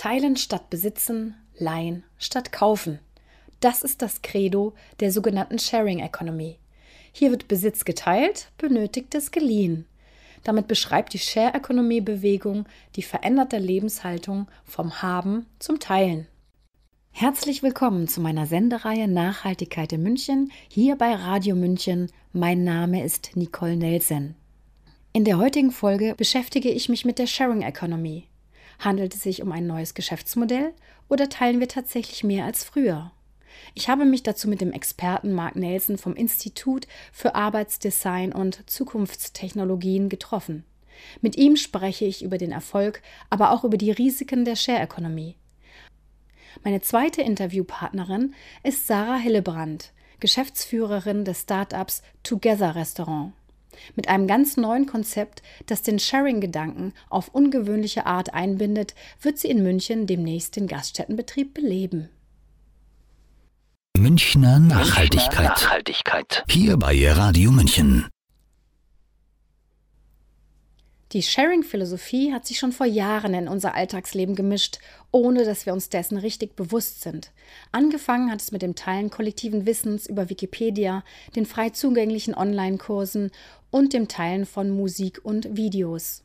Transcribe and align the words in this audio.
Teilen 0.00 0.36
statt 0.36 0.70
besitzen, 0.70 1.34
leihen 1.58 2.04
statt 2.16 2.52
kaufen. 2.52 3.00
Das 3.60 3.82
ist 3.82 4.00
das 4.00 4.22
Credo 4.22 4.72
der 4.98 5.12
sogenannten 5.12 5.58
Sharing 5.58 5.98
Economy. 5.98 6.58
Hier 7.12 7.30
wird 7.30 7.48
Besitz 7.48 7.84
geteilt, 7.84 8.50
Benötigtes 8.56 9.30
geliehen. 9.30 9.84
Damit 10.42 10.68
beschreibt 10.68 11.12
die 11.12 11.18
Share 11.18 11.52
Economy 11.52 12.00
Bewegung 12.00 12.64
die 12.96 13.02
veränderte 13.02 13.58
Lebenshaltung 13.58 14.48
vom 14.64 15.02
Haben 15.02 15.44
zum 15.58 15.80
Teilen. 15.80 16.26
Herzlich 17.10 17.62
willkommen 17.62 18.08
zu 18.08 18.22
meiner 18.22 18.46
Sendereihe 18.46 19.06
Nachhaltigkeit 19.06 19.92
in 19.92 20.02
München, 20.02 20.50
hier 20.68 20.96
bei 20.96 21.14
Radio 21.14 21.54
München. 21.54 22.10
Mein 22.32 22.64
Name 22.64 23.04
ist 23.04 23.32
Nicole 23.34 23.76
Nelson. 23.76 24.34
In 25.12 25.26
der 25.26 25.36
heutigen 25.36 25.72
Folge 25.72 26.14
beschäftige 26.16 26.70
ich 26.70 26.88
mich 26.88 27.04
mit 27.04 27.18
der 27.18 27.26
Sharing 27.26 27.60
Economy. 27.60 28.29
Handelt 28.80 29.14
es 29.14 29.22
sich 29.22 29.42
um 29.42 29.52
ein 29.52 29.66
neues 29.66 29.92
Geschäftsmodell 29.92 30.72
oder 31.08 31.28
teilen 31.28 31.60
wir 31.60 31.68
tatsächlich 31.68 32.24
mehr 32.24 32.46
als 32.46 32.64
früher? 32.64 33.12
Ich 33.74 33.90
habe 33.90 34.06
mich 34.06 34.22
dazu 34.22 34.48
mit 34.48 34.62
dem 34.62 34.72
Experten 34.72 35.32
Mark 35.34 35.54
Nelson 35.54 35.98
vom 35.98 36.14
Institut 36.16 36.86
für 37.12 37.34
Arbeitsdesign 37.34 38.32
und 38.32 38.68
Zukunftstechnologien 38.68 40.08
getroffen. 40.08 40.64
Mit 41.20 41.36
ihm 41.36 41.56
spreche 41.56 42.06
ich 42.06 42.22
über 42.22 42.38
den 42.38 42.52
Erfolg, 42.52 43.02
aber 43.28 43.52
auch 43.52 43.64
über 43.64 43.76
die 43.76 43.90
Risiken 43.90 44.46
der 44.46 44.56
Share 44.56 44.80
Economy. 44.80 45.36
Meine 46.64 46.80
zweite 46.80 47.20
Interviewpartnerin 47.20 48.34
ist 48.62 48.86
Sarah 48.86 49.18
Hillebrand, 49.18 49.92
Geschäftsführerin 50.20 51.24
des 51.26 51.42
Startups 51.42 52.02
Together 52.22 52.74
Restaurant 52.74 53.32
mit 53.96 54.08
einem 54.08 54.26
ganz 54.26 54.56
neuen 54.56 54.86
Konzept, 54.86 55.42
das 55.66 55.82
den 55.82 55.98
Sharing-Gedanken 55.98 56.92
auf 57.08 57.28
ungewöhnliche 57.28 58.06
Art 58.06 58.34
einbindet, 58.34 58.94
wird 59.20 59.38
sie 59.38 59.48
in 59.48 59.62
München 59.62 60.06
demnächst 60.06 60.56
den 60.56 60.66
Gaststättenbetrieb 60.66 61.54
beleben. 61.54 62.08
Münchner 63.96 64.58
Nachhaltigkeit. 64.58 65.44
Nachhaltigkeit. 65.44 66.44
Hier 66.48 66.76
bei 66.78 66.94
Radio 67.12 67.50
München. 67.50 68.06
Die 71.12 71.22
Sharing-Philosophie 71.24 72.32
hat 72.32 72.46
sich 72.46 72.60
schon 72.60 72.70
vor 72.70 72.86
Jahren 72.86 73.34
in 73.34 73.48
unser 73.48 73.74
Alltagsleben 73.74 74.36
gemischt, 74.36 74.78
ohne 75.10 75.44
dass 75.44 75.66
wir 75.66 75.72
uns 75.72 75.88
dessen 75.88 76.16
richtig 76.16 76.54
bewusst 76.54 77.00
sind. 77.00 77.32
Angefangen 77.72 78.30
hat 78.30 78.40
es 78.40 78.52
mit 78.52 78.62
dem 78.62 78.76
Teilen 78.76 79.10
kollektiven 79.10 79.66
Wissens 79.66 80.06
über 80.06 80.30
Wikipedia, 80.30 81.02
den 81.34 81.46
frei 81.46 81.70
zugänglichen 81.70 82.32
Online-Kursen 82.32 83.32
und 83.72 83.92
dem 83.92 84.06
Teilen 84.06 84.46
von 84.46 84.70
Musik 84.70 85.20
und 85.24 85.56
Videos. 85.56 86.22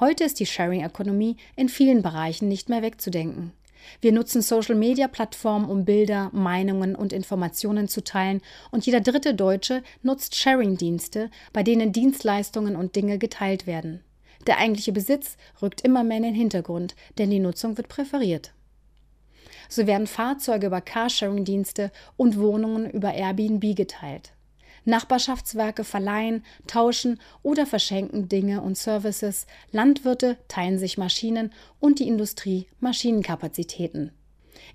Heute 0.00 0.24
ist 0.24 0.40
die 0.40 0.46
Sharing-Ökonomie 0.46 1.36
in 1.54 1.68
vielen 1.68 2.02
Bereichen 2.02 2.48
nicht 2.48 2.68
mehr 2.68 2.82
wegzudenken. 2.82 3.52
Wir 4.00 4.10
nutzen 4.10 4.42
Social-Media-Plattformen, 4.42 5.70
um 5.70 5.84
Bilder, 5.84 6.30
Meinungen 6.32 6.96
und 6.96 7.12
Informationen 7.12 7.86
zu 7.86 8.02
teilen, 8.02 8.40
und 8.72 8.84
jeder 8.84 9.00
dritte 9.00 9.34
Deutsche 9.34 9.84
nutzt 10.02 10.34
Sharing-Dienste, 10.34 11.30
bei 11.52 11.62
denen 11.62 11.92
Dienstleistungen 11.92 12.74
und 12.74 12.96
Dinge 12.96 13.18
geteilt 13.18 13.68
werden. 13.68 14.02
Der 14.48 14.58
eigentliche 14.58 14.92
Besitz 14.92 15.36
rückt 15.60 15.82
immer 15.82 16.02
mehr 16.02 16.16
in 16.16 16.22
den 16.22 16.34
Hintergrund, 16.34 16.96
denn 17.18 17.30
die 17.30 17.38
Nutzung 17.38 17.76
wird 17.76 17.88
präferiert. 17.88 18.54
So 19.68 19.86
werden 19.86 20.06
Fahrzeuge 20.06 20.68
über 20.68 20.80
Carsharing-Dienste 20.80 21.92
und 22.16 22.38
Wohnungen 22.38 22.90
über 22.90 23.12
Airbnb 23.12 23.76
geteilt. 23.76 24.32
Nachbarschaftswerke 24.86 25.84
verleihen, 25.84 26.42
tauschen 26.66 27.20
oder 27.42 27.66
verschenken 27.66 28.30
Dinge 28.30 28.62
und 28.62 28.78
Services, 28.78 29.46
Landwirte 29.70 30.38
teilen 30.48 30.78
sich 30.78 30.96
Maschinen 30.96 31.52
und 31.78 31.98
die 31.98 32.08
Industrie 32.08 32.68
Maschinenkapazitäten. 32.80 34.12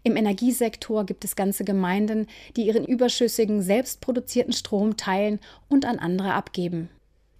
Im 0.04 0.16
Energiesektor 0.16 1.04
gibt 1.04 1.26
es 1.26 1.36
ganze 1.36 1.64
Gemeinden, 1.64 2.28
die 2.56 2.68
ihren 2.68 2.86
überschüssigen, 2.86 3.64
selbstproduzierten 3.64 4.54
Strom 4.54 4.98
teilen 4.98 5.40
und 5.68 5.86
an 5.86 5.98
andere 5.98 6.36
abgeben. 6.36 6.90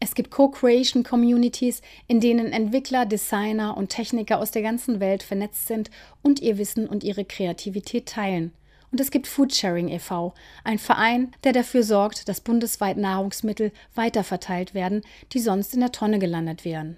Es 0.06 0.16
gibt 0.16 0.32
Co-Creation 0.32 1.04
Communities, 1.04 1.82
in 2.08 2.20
denen 2.20 2.52
Entwickler, 2.52 3.06
Designer 3.06 3.78
und 3.78 3.88
Techniker 3.88 4.38
aus 4.38 4.52
der 4.52 4.62
ganzen 4.62 5.00
Welt 5.00 5.24
vernetzt 5.24 5.68
sind 5.68 5.90
und 6.22 6.42
ihr 6.42 6.58
Wissen 6.58 6.90
und 6.90 7.06
ihre 7.06 7.24
Kreativität 7.24 8.08
teilen. 8.08 8.52
Und 8.92 9.00
es 9.00 9.12
gibt 9.12 9.28
Foodsharing 9.28 9.88
e.V., 9.88 10.34
ein 10.66 10.78
Verein, 10.78 11.32
der 11.46 11.54
dafür 11.54 11.84
sorgt, 11.84 12.28
dass 12.28 12.42
bundesweit 12.42 12.98
Nahrungsmittel 12.98 13.72
weiterverteilt 13.96 14.74
werden, 14.74 15.04
die 15.32 15.40
sonst 15.40 15.74
in 15.74 15.80
der 15.80 15.94
Tonne 15.94 16.20
gelandet 16.20 16.66
wären. 16.66 16.98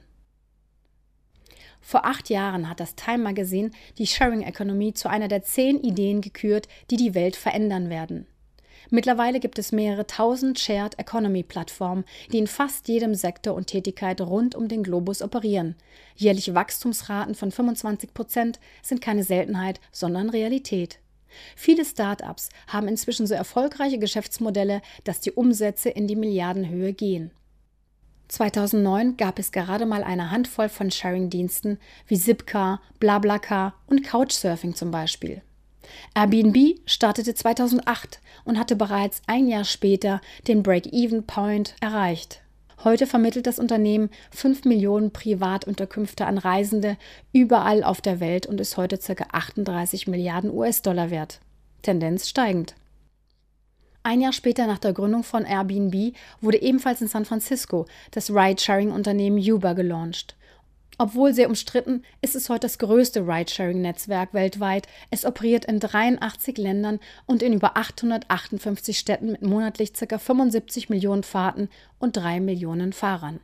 Vor 1.82 2.06
acht 2.06 2.32
Jahren 2.32 2.68
hat 2.68 2.80
das 2.80 2.96
Time 2.96 3.20
Magazine 3.20 3.70
die 4.00 4.08
Sharing 4.08 4.42
Economy 4.42 4.96
zu 4.96 5.12
einer 5.12 5.28
der 5.28 5.44
zehn 5.44 5.80
Ideen 5.80 6.22
gekürt, 6.22 6.68
die 6.90 6.98
die 6.98 7.14
Welt 7.14 7.36
verändern 7.36 7.92
werden. 7.92 8.26
Mittlerweile 8.90 9.40
gibt 9.40 9.60
es 9.60 9.72
mehrere 9.72 10.08
tausend 10.08 10.60
Shared 10.60 11.00
Economy 11.00 11.44
Plattformen, 11.44 12.06
die 12.32 12.38
in 12.38 12.48
fast 12.48 12.88
jedem 12.88 13.16
Sektor 13.16 13.56
und 13.56 13.68
Tätigkeit 13.68 14.22
rund 14.22 14.56
um 14.56 14.68
den 14.68 14.84
Globus 14.84 15.22
operieren. 15.22 15.76
Jährliche 16.16 16.56
Wachstumsraten 16.56 17.36
von 17.36 17.52
25 17.52 18.14
Prozent 18.14 18.60
sind 18.82 19.02
keine 19.02 19.24
Seltenheit, 19.24 19.80
sondern 19.92 20.30
Realität. 20.30 21.00
Viele 21.56 21.84
Start-ups 21.84 22.50
haben 22.68 22.88
inzwischen 22.88 23.28
so 23.28 23.34
erfolgreiche 23.34 24.00
Geschäftsmodelle, 24.00 24.82
dass 25.04 25.20
die 25.20 25.32
Umsätze 25.32 25.90
in 25.90 26.08
die 26.08 26.16
Milliardenhöhe 26.16 26.94
gehen. 26.94 27.32
2009 28.28 29.18
gab 29.18 29.38
es 29.38 29.52
gerade 29.52 29.86
mal 29.86 30.04
eine 30.04 30.32
Handvoll 30.32 30.70
von 30.70 30.90
Sharing-Diensten 30.90 31.78
wie 32.08 32.18
Zipcar, 32.18 32.82
BlaBlaCar 33.00 33.76
und 33.88 34.04
Couchsurfing 34.04 34.74
zum 34.74 34.92
Beispiel. 34.92 35.42
Airbnb 36.16 36.80
startete 36.86 37.34
2008 37.34 38.20
und 38.44 38.60
hatte 38.60 38.76
bereits 38.76 39.22
ein 39.28 39.48
Jahr 39.48 39.66
später 39.66 40.22
den 40.48 40.64
Break-Even-Point 40.64 41.76
erreicht. 41.82 42.42
Heute 42.84 43.08
vermittelt 43.08 43.48
das 43.48 43.58
Unternehmen 43.58 44.10
5 44.32 44.66
Millionen 44.66 45.12
Privatunterkünfte 45.12 46.26
an 46.26 46.38
Reisende 46.38 46.98
überall 47.34 47.84
auf 47.84 48.00
der 48.02 48.20
Welt 48.20 48.46
und 48.46 48.62
ist 48.62 48.78
heute 48.78 48.98
ca. 48.98 49.26
38 49.32 50.08
Milliarden 50.08 50.52
US-Dollar 50.52 51.10
wert. 51.10 51.40
Tendenz 51.82 52.30
steigend. 52.30 52.76
Ein 54.04 54.22
Jahr 54.22 54.34
später 54.34 54.68
nach 54.68 54.78
der 54.78 54.94
Gründung 54.94 55.24
von 55.24 55.46
Airbnb 55.46 56.16
wurde 56.40 56.62
ebenfalls 56.62 57.02
in 57.02 57.08
San 57.08 57.26
Francisco 57.26 57.88
das 58.12 58.30
Ride-Sharing-Unternehmen 58.30 59.40
Uber 59.40 59.74
gelauncht. 59.74 60.36
Obwohl 60.98 61.34
sehr 61.34 61.50
umstritten, 61.50 62.04
ist 62.22 62.36
es 62.36 62.48
heute 62.48 62.62
das 62.62 62.78
größte 62.78 63.22
Ridesharing-Netzwerk 63.22 64.34
weltweit. 64.34 64.88
Es 65.12 65.26
operiert 65.26 65.66
in 65.66 65.80
83 65.80 66.58
Ländern 66.58 67.00
und 67.26 67.44
in 67.44 67.54
über 67.54 67.76
858 67.76 68.98
Städten 68.98 69.32
mit 69.34 69.42
monatlich 69.42 69.92
ca. 69.94 70.18
75 70.18 70.90
Millionen 70.90 71.24
Fahrten 71.24 71.70
und 72.00 72.16
3 72.16 72.40
Millionen 72.40 72.94
Fahrern. 72.94 73.42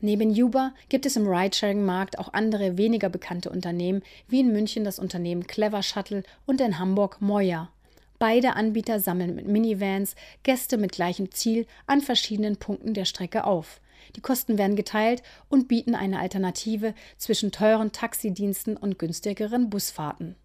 Neben 0.00 0.30
Uber 0.38 0.74
gibt 0.90 1.06
es 1.06 1.16
im 1.16 1.26
Ridesharing-Markt 1.26 2.18
auch 2.18 2.34
andere 2.34 2.76
weniger 2.76 3.08
bekannte 3.08 3.48
Unternehmen, 3.48 4.02
wie 4.28 4.40
in 4.40 4.52
München 4.52 4.84
das 4.84 4.98
Unternehmen 4.98 5.46
Clever 5.46 5.82
Shuttle 5.82 6.22
und 6.44 6.60
in 6.60 6.78
Hamburg 6.78 7.22
Moya. 7.22 7.70
Beide 8.18 8.56
Anbieter 8.56 9.00
sammeln 9.00 9.34
mit 9.34 9.48
Minivans 9.48 10.14
Gäste 10.42 10.76
mit 10.76 10.92
gleichem 10.92 11.30
Ziel 11.30 11.66
an 11.86 12.02
verschiedenen 12.02 12.56
Punkten 12.56 12.92
der 12.92 13.06
Strecke 13.06 13.44
auf. 13.44 13.80
Die 14.16 14.20
Kosten 14.20 14.58
werden 14.58 14.76
geteilt 14.76 15.22
und 15.48 15.68
bieten 15.68 15.94
eine 15.94 16.20
Alternative 16.20 16.94
zwischen 17.18 17.52
teuren 17.52 17.92
Taxidiensten 17.92 18.76
und 18.76 18.98
günstigeren 18.98 19.70
Busfahrten. 19.70 20.36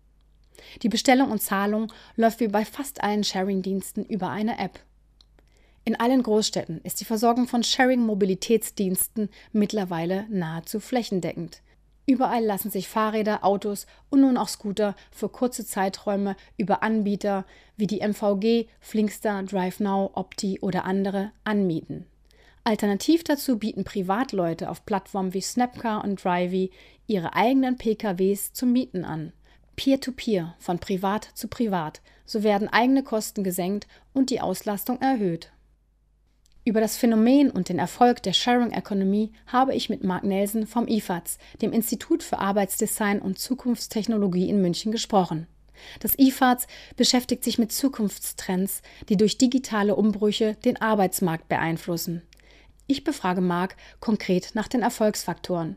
Die 0.81 0.90
Bestellung 0.90 1.31
und 1.31 1.41
Zahlung 1.41 1.91
läuft 2.16 2.40
wie 2.40 2.47
bei 2.47 2.66
fast 2.66 3.03
allen 3.03 3.24
Sharing-Diensten 3.24 4.06
über 4.06 4.29
eine 4.29 4.59
App. 4.59 4.79
In 5.85 5.96
allen 6.00 6.22
Großstädten 6.22 6.81
ist 6.81 7.00
die 7.00 7.06
Versorgung 7.06 7.47
von 7.47 7.63
Sharing-Mobilitätsdiensten 7.63 9.29
mittlerweile 9.53 10.28
nahezu 10.29 10.79
flächendeckend. 10.79 11.62
Überall 12.06 12.44
lassen 12.44 12.72
sich 12.72 12.88
Fahrräder, 12.88 13.46
Autos 13.46 13.85
und 14.09 14.22
nun 14.22 14.38
auch 14.38 14.47
Scooter 14.47 14.96
für 15.11 15.29
kurze 15.29 15.66
Zeiträume 15.66 16.35
über 16.58 16.82
Anbieter 16.82 17.46
wie 17.78 17.88
die 17.88 18.02
MVG, 18.02 18.67
Flinkster, 18.79 19.44
DriveNow, 19.44 20.11
Opti 20.16 20.59
oder 20.59 20.85
andere 20.85 21.32
anmieten. 21.44 22.08
Alternativ 22.64 23.23
dazu 23.23 23.58
bieten 23.58 23.84
Privatleute 23.84 24.70
auf 24.70 24.85
Plattformen 24.85 25.34
wie 25.34 25.41
Snapcar 25.41 26.03
und 26.03 26.23
Drivey 26.23 26.72
ihre 27.08 27.34
eigenen 27.34 27.78
PKWs 27.78 28.53
zum 28.53 28.72
Mieten 28.72 29.06
an. 29.06 29.34
Peer-to-Peer, 29.76 30.44
-peer, 30.44 30.53
von 30.59 30.79
privat 30.79 31.29
zu 31.34 31.47
privat. 31.47 32.02
So 32.26 32.44
werden 32.44 32.67
eigene 32.67 33.02
Kosten 33.02 33.44
gesenkt 33.44 33.88
und 34.14 34.29
die 34.29 34.41
Auslastung 34.41 35.02
erhöht. 35.02 35.52
Über 36.66 36.82
das 36.82 36.97
Phänomen 36.97 37.50
und 37.50 37.70
den 37.70 37.79
Erfolg 37.79 38.22
der 38.22 38.34
Sharing 38.34 38.72
Economy 38.72 39.32
habe 39.47 39.73
ich 39.73 39.90
mit 39.90 40.03
Mark 40.03 40.23
Nelson 40.23 40.67
vom 40.67 40.88
IFAZ, 40.88 41.40
dem 41.61 41.72
Institut 41.72 42.22
für 42.22 42.38
Arbeitsdesign 42.38 43.20
und 43.20 43.40
Zukunftstechnologie 43.40 44.50
in 44.50 44.61
München, 44.61 44.91
gesprochen. 44.91 45.47
Das 46.00 46.20
IFAZ 46.20 46.67
beschäftigt 46.97 47.44
sich 47.44 47.58
mit 47.58 47.72
Zukunftstrends, 47.72 48.82
die 49.08 49.17
durch 49.17 49.38
digitale 49.38 49.96
Umbrüche 49.96 50.58
den 50.66 50.79
Arbeitsmarkt 50.79 51.47
beeinflussen. 51.47 52.22
Ich 52.91 53.03
befrage 53.03 53.40
Marc 53.40 53.76
konkret 54.00 54.56
nach 54.56 54.68
den 54.68 54.82
Erfolgsfaktoren. 54.82 55.76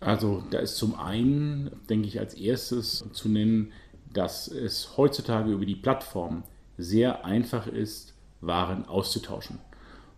Also 0.00 0.42
da 0.50 0.60
ist 0.60 0.76
zum 0.76 0.98
einen, 0.98 1.70
denke 1.90 2.08
ich, 2.08 2.18
als 2.18 2.32
erstes 2.32 3.04
zu 3.12 3.28
nennen, 3.28 3.72
dass 4.14 4.48
es 4.48 4.96
heutzutage 4.96 5.52
über 5.52 5.66
die 5.66 5.76
Plattform 5.76 6.42
sehr 6.78 7.26
einfach 7.26 7.66
ist, 7.66 8.14
Waren 8.40 8.86
auszutauschen. 8.86 9.58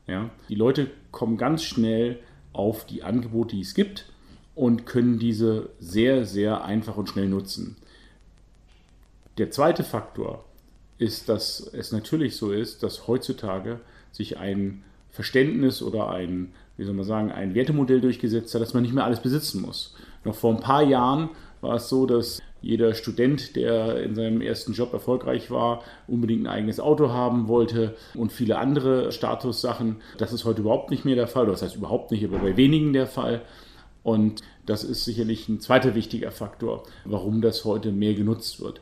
Ja? 0.06 0.30
Die 0.48 0.54
Leute 0.54 0.88
kommen 1.10 1.36
ganz 1.36 1.64
schnell 1.64 2.20
auf 2.52 2.86
die 2.86 3.02
Angebote, 3.02 3.56
die 3.56 3.62
es 3.62 3.74
gibt 3.74 4.12
und 4.54 4.86
können 4.86 5.18
diese 5.18 5.70
sehr, 5.80 6.24
sehr 6.24 6.64
einfach 6.64 6.96
und 6.96 7.08
schnell 7.08 7.28
nutzen. 7.28 7.76
Der 9.38 9.50
zweite 9.50 9.82
Faktor 9.82 10.45
ist, 10.98 11.28
dass 11.28 11.60
es 11.60 11.92
natürlich 11.92 12.36
so 12.36 12.52
ist, 12.52 12.82
dass 12.82 13.06
heutzutage 13.06 13.80
sich 14.12 14.38
ein 14.38 14.82
Verständnis 15.10 15.82
oder 15.82 16.10
ein, 16.10 16.52
wie 16.76 16.84
soll 16.84 16.94
man 16.94 17.04
sagen, 17.04 17.32
ein 17.32 17.54
Wertemodell 17.54 18.00
durchgesetzt 18.00 18.54
hat, 18.54 18.62
dass 18.62 18.74
man 18.74 18.82
nicht 18.82 18.94
mehr 18.94 19.04
alles 19.04 19.20
besitzen 19.20 19.62
muss. 19.62 19.94
Noch 20.24 20.34
vor 20.34 20.54
ein 20.54 20.60
paar 20.60 20.82
Jahren 20.82 21.30
war 21.60 21.76
es 21.76 21.88
so, 21.88 22.06
dass 22.06 22.40
jeder 22.62 22.94
Student, 22.94 23.54
der 23.54 24.02
in 24.02 24.14
seinem 24.14 24.40
ersten 24.40 24.72
Job 24.72 24.92
erfolgreich 24.92 25.50
war, 25.50 25.82
unbedingt 26.08 26.42
ein 26.42 26.52
eigenes 26.52 26.80
Auto 26.80 27.10
haben 27.10 27.48
wollte 27.48 27.96
und 28.14 28.32
viele 28.32 28.58
andere 28.58 29.12
Statussachen. 29.12 29.96
Das 30.18 30.32
ist 30.32 30.44
heute 30.44 30.62
überhaupt 30.62 30.90
nicht 30.90 31.04
mehr 31.04 31.14
der 31.14 31.28
Fall. 31.28 31.46
Das 31.46 31.62
heißt 31.62 31.76
überhaupt 31.76 32.10
nicht, 32.10 32.24
aber 32.24 32.38
bei 32.38 32.56
wenigen 32.56 32.92
der 32.92 33.06
Fall. 33.06 33.42
Und 34.02 34.42
das 34.66 34.84
ist 34.84 35.04
sicherlich 35.04 35.48
ein 35.48 35.60
zweiter 35.60 35.94
wichtiger 35.94 36.30
Faktor, 36.30 36.84
warum 37.04 37.40
das 37.40 37.64
heute 37.64 37.92
mehr 37.92 38.14
genutzt 38.14 38.60
wird. 38.60 38.80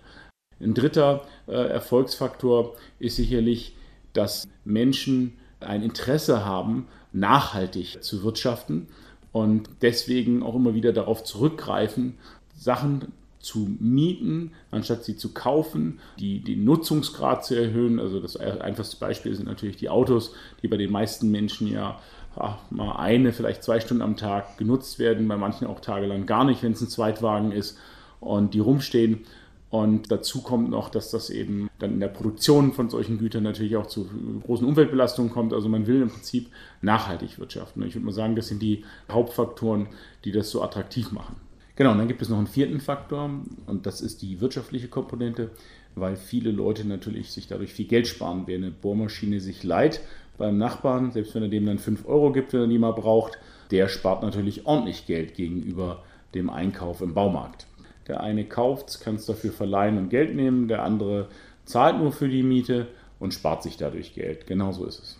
Ein 0.60 0.74
dritter 0.74 1.22
äh, 1.46 1.52
Erfolgsfaktor 1.52 2.74
ist 2.98 3.16
sicherlich, 3.16 3.76
dass 4.12 4.48
Menschen 4.64 5.34
ein 5.60 5.82
Interesse 5.82 6.44
haben, 6.44 6.88
nachhaltig 7.12 8.02
zu 8.02 8.22
wirtschaften 8.22 8.88
und 9.32 9.68
deswegen 9.82 10.42
auch 10.42 10.54
immer 10.54 10.74
wieder 10.74 10.92
darauf 10.92 11.24
zurückgreifen, 11.24 12.18
Sachen 12.56 13.12
zu 13.44 13.68
mieten, 13.78 14.52
anstatt 14.70 15.04
sie 15.04 15.16
zu 15.16 15.34
kaufen, 15.34 16.00
die, 16.18 16.40
den 16.40 16.64
Nutzungsgrad 16.64 17.44
zu 17.44 17.54
erhöhen. 17.54 18.00
Also 18.00 18.20
das 18.20 18.36
einfachste 18.36 18.96
Beispiel 18.96 19.34
sind 19.34 19.46
natürlich 19.46 19.76
die 19.76 19.90
Autos, 19.90 20.34
die 20.62 20.68
bei 20.68 20.78
den 20.78 20.90
meisten 20.90 21.30
Menschen 21.30 21.70
ja 21.70 22.00
ach, 22.36 22.58
mal 22.70 22.96
eine, 22.96 23.32
vielleicht 23.32 23.62
zwei 23.62 23.80
Stunden 23.80 24.02
am 24.02 24.16
Tag 24.16 24.56
genutzt 24.56 24.98
werden, 24.98 25.28
bei 25.28 25.36
manchen 25.36 25.66
auch 25.66 25.80
tagelang 25.80 26.26
gar 26.26 26.44
nicht, 26.44 26.62
wenn 26.62 26.72
es 26.72 26.80
ein 26.80 26.88
Zweitwagen 26.88 27.52
ist 27.52 27.78
und 28.20 28.54
die 28.54 28.60
rumstehen. 28.60 29.26
Und 29.74 30.12
dazu 30.12 30.40
kommt 30.40 30.70
noch, 30.70 30.88
dass 30.88 31.10
das 31.10 31.30
eben 31.30 31.68
dann 31.80 31.94
in 31.94 31.98
der 31.98 32.06
Produktion 32.06 32.72
von 32.72 32.90
solchen 32.90 33.18
Gütern 33.18 33.42
natürlich 33.42 33.76
auch 33.76 33.88
zu 33.88 34.08
großen 34.44 34.64
Umweltbelastungen 34.64 35.32
kommt. 35.32 35.52
Also 35.52 35.68
man 35.68 35.88
will 35.88 36.00
im 36.00 36.10
Prinzip 36.10 36.48
nachhaltig 36.80 37.40
wirtschaften. 37.40 37.82
Ich 37.82 37.96
würde 37.96 38.06
mal 38.06 38.12
sagen, 38.12 38.36
das 38.36 38.46
sind 38.46 38.62
die 38.62 38.84
Hauptfaktoren, 39.10 39.88
die 40.24 40.30
das 40.30 40.48
so 40.50 40.62
attraktiv 40.62 41.10
machen. 41.10 41.34
Genau, 41.74 41.90
und 41.90 41.98
dann 41.98 42.06
gibt 42.06 42.22
es 42.22 42.28
noch 42.28 42.38
einen 42.38 42.46
vierten 42.46 42.78
Faktor 42.78 43.28
und 43.66 43.84
das 43.84 44.00
ist 44.00 44.22
die 44.22 44.40
wirtschaftliche 44.40 44.86
Komponente, 44.86 45.50
weil 45.96 46.14
viele 46.14 46.52
Leute 46.52 46.86
natürlich 46.86 47.32
sich 47.32 47.48
dadurch 47.48 47.72
viel 47.72 47.88
Geld 47.88 48.06
sparen. 48.06 48.44
Wer 48.46 48.58
eine 48.58 48.70
Bohrmaschine 48.70 49.40
sich 49.40 49.64
leiht 49.64 50.02
beim 50.38 50.56
Nachbarn, 50.56 51.10
selbst 51.10 51.34
wenn 51.34 51.42
er 51.42 51.48
dem 51.48 51.66
dann 51.66 51.80
5 51.80 52.06
Euro 52.06 52.30
gibt, 52.30 52.52
wenn 52.52 52.60
er 52.60 52.68
die 52.68 52.78
mal 52.78 52.92
braucht, 52.92 53.40
der 53.72 53.88
spart 53.88 54.22
natürlich 54.22 54.66
ordentlich 54.66 55.06
Geld 55.06 55.34
gegenüber 55.34 56.04
dem 56.32 56.48
Einkauf 56.48 57.00
im 57.00 57.12
Baumarkt. 57.12 57.66
Der 58.06 58.20
eine 58.20 58.44
kauft, 58.44 59.00
kann 59.00 59.16
es 59.16 59.26
dafür 59.26 59.52
verleihen 59.52 59.98
und 59.98 60.10
Geld 60.10 60.34
nehmen, 60.34 60.68
der 60.68 60.82
andere 60.82 61.28
zahlt 61.64 61.98
nur 61.98 62.12
für 62.12 62.28
die 62.28 62.42
Miete 62.42 62.88
und 63.18 63.32
spart 63.32 63.62
sich 63.62 63.76
dadurch 63.76 64.14
Geld. 64.14 64.46
Genauso 64.46 64.84
ist 64.84 65.00
es. 65.00 65.18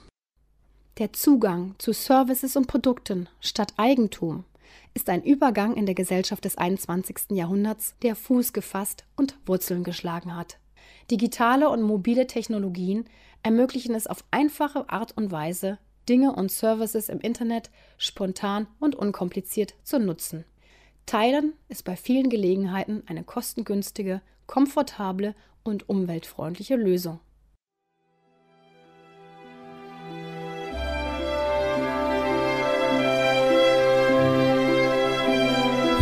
Der 0.99 1.13
Zugang 1.13 1.75
zu 1.79 1.93
Services 1.93 2.57
und 2.57 2.67
Produkten 2.67 3.29
statt 3.41 3.75
Eigentum 3.77 4.45
ist 4.93 5.09
ein 5.09 5.25
Übergang 5.25 5.77
in 5.77 5.87
der 5.87 5.95
Gesellschaft 5.95 6.45
des 6.45 6.57
21. 6.57 7.31
Jahrhunderts, 7.31 7.95
der 8.03 8.15
Fuß 8.15 8.53
gefasst 8.53 9.05
und 9.17 9.37
Wurzeln 9.47 9.83
geschlagen 9.83 10.37
hat. 10.37 10.59
Digitale 11.11 11.69
und 11.69 11.83
mobile 11.83 12.27
Technologien 12.27 13.07
ermöglichen 13.43 13.95
es 13.95 14.07
auf 14.07 14.25
einfache 14.31 14.89
Art 14.89 15.17
und 15.17 15.33
Weise, 15.33 15.79
Dinge 16.09 16.33
und 16.33 16.51
Services 16.51 17.09
im 17.09 17.21
Internet 17.21 17.71
spontan 17.99 18.67
und 18.79 18.95
unkompliziert 18.95 19.75
zu 19.83 19.99
nutzen. 19.99 20.45
Teilen 21.07 21.53
ist 21.69 21.85
bei 21.85 21.97
vielen 21.97 22.31
Gelegenheiten 22.31 23.03
eine 23.07 23.25
kostengünstige, 23.25 24.23
komfortable 24.47 25.35
und 25.63 25.87
umweltfreundliche 25.89 26.77
Lösung. 26.77 27.21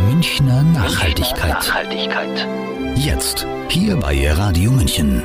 Münchner 0.07 0.63
Nachhaltigkeit. 0.63 1.51
Nachhaltigkeit. 1.51 2.49
Jetzt, 2.97 3.45
hier 3.69 3.97
bei 3.97 4.31
Radio 4.31 4.71
München. 4.71 5.25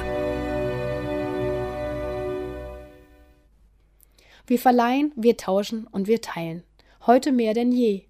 Wir 4.48 4.58
verleihen, 4.58 5.12
wir 5.16 5.38
tauschen 5.38 5.86
und 5.86 6.08
wir 6.08 6.22
teilen. 6.22 6.64
Heute 7.06 7.32
mehr 7.32 7.54
denn 7.54 7.72
je. 7.72 8.07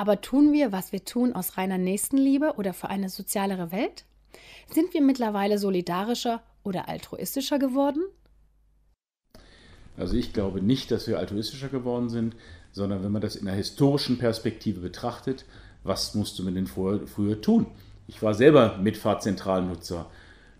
Aber 0.00 0.22
tun 0.22 0.54
wir, 0.54 0.72
was 0.72 0.92
wir 0.92 1.04
tun, 1.04 1.34
aus 1.34 1.58
reiner 1.58 1.76
Nächstenliebe 1.76 2.54
oder 2.56 2.72
für 2.72 2.88
eine 2.88 3.10
sozialere 3.10 3.70
Welt? 3.70 4.06
Sind 4.72 4.94
wir 4.94 5.02
mittlerweile 5.02 5.58
solidarischer 5.58 6.40
oder 6.62 6.88
altruistischer 6.88 7.58
geworden? 7.58 8.04
Also 9.98 10.16
ich 10.16 10.32
glaube 10.32 10.62
nicht, 10.62 10.90
dass 10.90 11.06
wir 11.06 11.18
altruistischer 11.18 11.68
geworden 11.68 12.08
sind, 12.08 12.34
sondern 12.72 13.04
wenn 13.04 13.12
man 13.12 13.20
das 13.20 13.36
in 13.36 13.46
einer 13.46 13.58
historischen 13.58 14.16
Perspektive 14.16 14.80
betrachtet, 14.80 15.44
was 15.82 16.14
musste 16.14 16.42
man 16.44 16.54
denn 16.54 16.66
vorher, 16.66 17.06
früher 17.06 17.38
tun? 17.42 17.66
Ich 18.06 18.22
war 18.22 18.32
selber 18.32 18.78
Mitfahrzentralnutzer. 18.78 20.06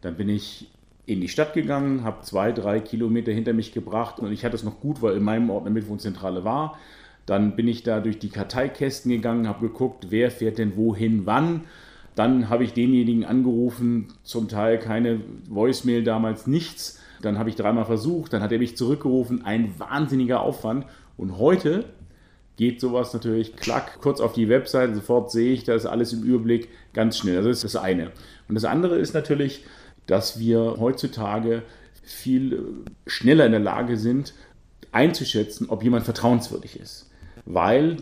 Dann 0.03 0.19
bin 0.19 0.29
ich 0.29 0.71
in 1.07 1.23
die 1.23 1.29
Stadt 1.29 1.55
gegangen, 1.55 2.05
habe 2.05 2.21
zwei, 2.25 2.53
drei 2.53 2.81
Kilometer 2.81 3.33
hinter 3.33 3.55
mich 3.55 3.73
gebracht 3.73 4.19
und 4.19 4.33
ich 4.33 4.45
hatte 4.45 4.57
es 4.57 4.65
noch 4.65 4.81
gut, 4.81 5.01
weil 5.01 5.17
in 5.17 5.23
meinem 5.23 5.49
Ort 5.49 5.63
eine 5.63 5.71
Mitwohnzentrale 5.73 6.45
war. 6.45 6.79
Dann 7.27 7.57
bin 7.57 7.69
ich 7.69 7.83
da 7.83 8.01
durch 8.01 8.19
die 8.19 8.29
Karteikästen 8.29 9.11
gegangen, 9.11 9.49
habe 9.49 9.69
geguckt, 9.69 10.07
wer 10.11 10.31
fährt 10.31 10.59
denn 10.59 10.77
wohin, 10.77 11.27
wann. 11.27 11.63
Dann 12.15 12.49
habe 12.49 12.65
ich 12.65 12.73
denjenigen 12.73 13.25
angerufen, 13.25 14.09
zum 14.25 14.49
Teil 14.49 14.79
keine 14.79 15.21
Voicemail 15.49 16.03
damals, 16.03 16.47
nichts. 16.47 17.01
Dann 17.23 17.39
habe 17.39 17.51
ich 17.51 17.57
dreimal 17.57 17.85
versucht, 17.85 18.33
dann 18.33 18.43
hat 18.43 18.53
er 18.53 18.59
mich 18.59 18.77
zurückgerufen. 18.77 19.45
Ein 19.45 19.79
wahnsinniger 19.79 20.41
Aufwand. 20.41 20.87
Und 21.17 21.39
heute 21.39 21.85
geht 22.57 22.81
sowas 22.81 23.15
natürlich 23.15 23.57
klack, 23.57 24.01
kurz 24.03 24.21
auf 24.21 24.33
die 24.33 24.49
Webseite, 24.49 24.95
sofort 24.95 25.31
sehe 25.31 25.53
ich, 25.53 25.65
da 25.65 25.75
ist 25.75 25.87
alles 25.87 26.13
im 26.13 26.23
Überblick 26.23 26.69
ganz 26.93 27.17
schnell. 27.17 27.39
Also 27.39 27.49
das 27.49 27.65
ist 27.65 27.75
das 27.75 27.83
eine. 27.83 28.11
Und 28.49 28.55
das 28.55 28.65
andere 28.65 28.99
ist 28.99 29.15
natürlich, 29.15 29.65
dass 30.07 30.39
wir 30.39 30.77
heutzutage 30.79 31.63
viel 32.03 32.85
schneller 33.07 33.47
in 33.47 33.53
der 33.53 33.61
Lage 33.61 33.97
sind, 33.97 34.35
einzuschätzen, 34.93 35.69
ob 35.69 35.83
jemand 35.83 36.05
vertrauenswürdig 36.05 36.79
ist. 36.79 37.11
Weil 37.45 37.97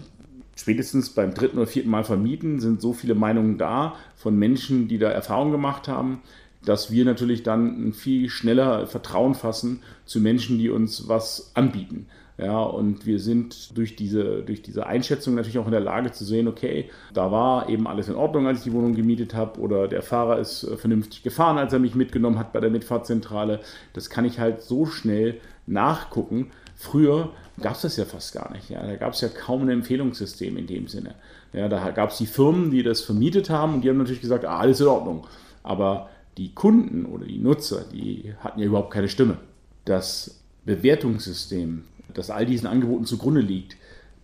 spätestens 0.56 1.10
beim 1.10 1.34
dritten 1.34 1.58
oder 1.58 1.66
vierten 1.66 1.90
Mal 1.90 2.04
vermieten 2.04 2.60
sind 2.60 2.80
so 2.80 2.92
viele 2.92 3.14
Meinungen 3.14 3.58
da 3.58 3.94
von 4.16 4.36
Menschen, 4.38 4.88
die 4.88 4.98
da 4.98 5.08
Erfahrung 5.10 5.52
gemacht 5.52 5.88
haben, 5.88 6.22
dass 6.64 6.90
wir 6.90 7.04
natürlich 7.04 7.42
dann 7.42 7.92
viel 7.92 8.28
schneller 8.28 8.86
Vertrauen 8.86 9.34
fassen 9.34 9.80
zu 10.04 10.20
Menschen, 10.20 10.58
die 10.58 10.70
uns 10.70 11.08
was 11.08 11.52
anbieten. 11.54 12.06
Ja, 12.40 12.62
und 12.62 13.04
wir 13.04 13.18
sind 13.18 13.76
durch 13.76 13.96
diese, 13.96 14.42
durch 14.42 14.62
diese 14.62 14.86
Einschätzung 14.86 15.34
natürlich 15.34 15.58
auch 15.58 15.64
in 15.64 15.72
der 15.72 15.80
Lage 15.80 16.12
zu 16.12 16.24
sehen, 16.24 16.46
okay, 16.46 16.88
da 17.12 17.32
war 17.32 17.68
eben 17.68 17.88
alles 17.88 18.08
in 18.08 18.14
Ordnung, 18.14 18.46
als 18.46 18.58
ich 18.58 18.64
die 18.64 18.72
Wohnung 18.72 18.94
gemietet 18.94 19.34
habe, 19.34 19.58
oder 19.58 19.88
der 19.88 20.02
Fahrer 20.02 20.38
ist 20.38 20.62
äh, 20.62 20.76
vernünftig 20.76 21.24
gefahren, 21.24 21.58
als 21.58 21.72
er 21.72 21.80
mich 21.80 21.96
mitgenommen 21.96 22.38
hat 22.38 22.52
bei 22.52 22.60
der 22.60 22.70
Mitfahrzentrale. 22.70 23.58
Das 23.92 24.08
kann 24.08 24.24
ich 24.24 24.38
halt 24.38 24.62
so 24.62 24.86
schnell 24.86 25.40
nachgucken. 25.66 26.52
Früher 26.80 27.32
gab 27.60 27.74
es 27.74 27.82
das 27.82 27.96
ja 27.96 28.04
fast 28.04 28.32
gar 28.32 28.52
nicht. 28.52 28.70
Ja. 28.70 28.86
Da 28.86 28.94
gab 28.94 29.12
es 29.12 29.20
ja 29.20 29.28
kaum 29.28 29.62
ein 29.62 29.70
Empfehlungssystem 29.70 30.56
in 30.56 30.68
dem 30.68 30.86
Sinne. 30.86 31.16
Ja, 31.52 31.68
da 31.68 31.90
gab 31.90 32.10
es 32.10 32.18
die 32.18 32.26
Firmen, 32.26 32.70
die 32.70 32.84
das 32.84 33.00
vermietet 33.00 33.50
haben 33.50 33.74
und 33.74 33.80
die 33.82 33.88
haben 33.88 33.98
natürlich 33.98 34.20
gesagt, 34.20 34.44
ah, 34.44 34.58
alles 34.58 34.80
in 34.80 34.86
Ordnung. 34.86 35.26
Aber 35.64 36.08
die 36.36 36.54
Kunden 36.54 37.04
oder 37.04 37.26
die 37.26 37.38
Nutzer, 37.38 37.84
die 37.92 38.32
hatten 38.38 38.60
ja 38.60 38.66
überhaupt 38.66 38.92
keine 38.92 39.08
Stimme. 39.08 39.38
Das 39.84 40.40
Bewertungssystem 40.64 41.82
das 42.14 42.30
all 42.30 42.46
diesen 42.46 42.66
Angeboten 42.66 43.04
zugrunde 43.04 43.40
liegt, 43.40 43.76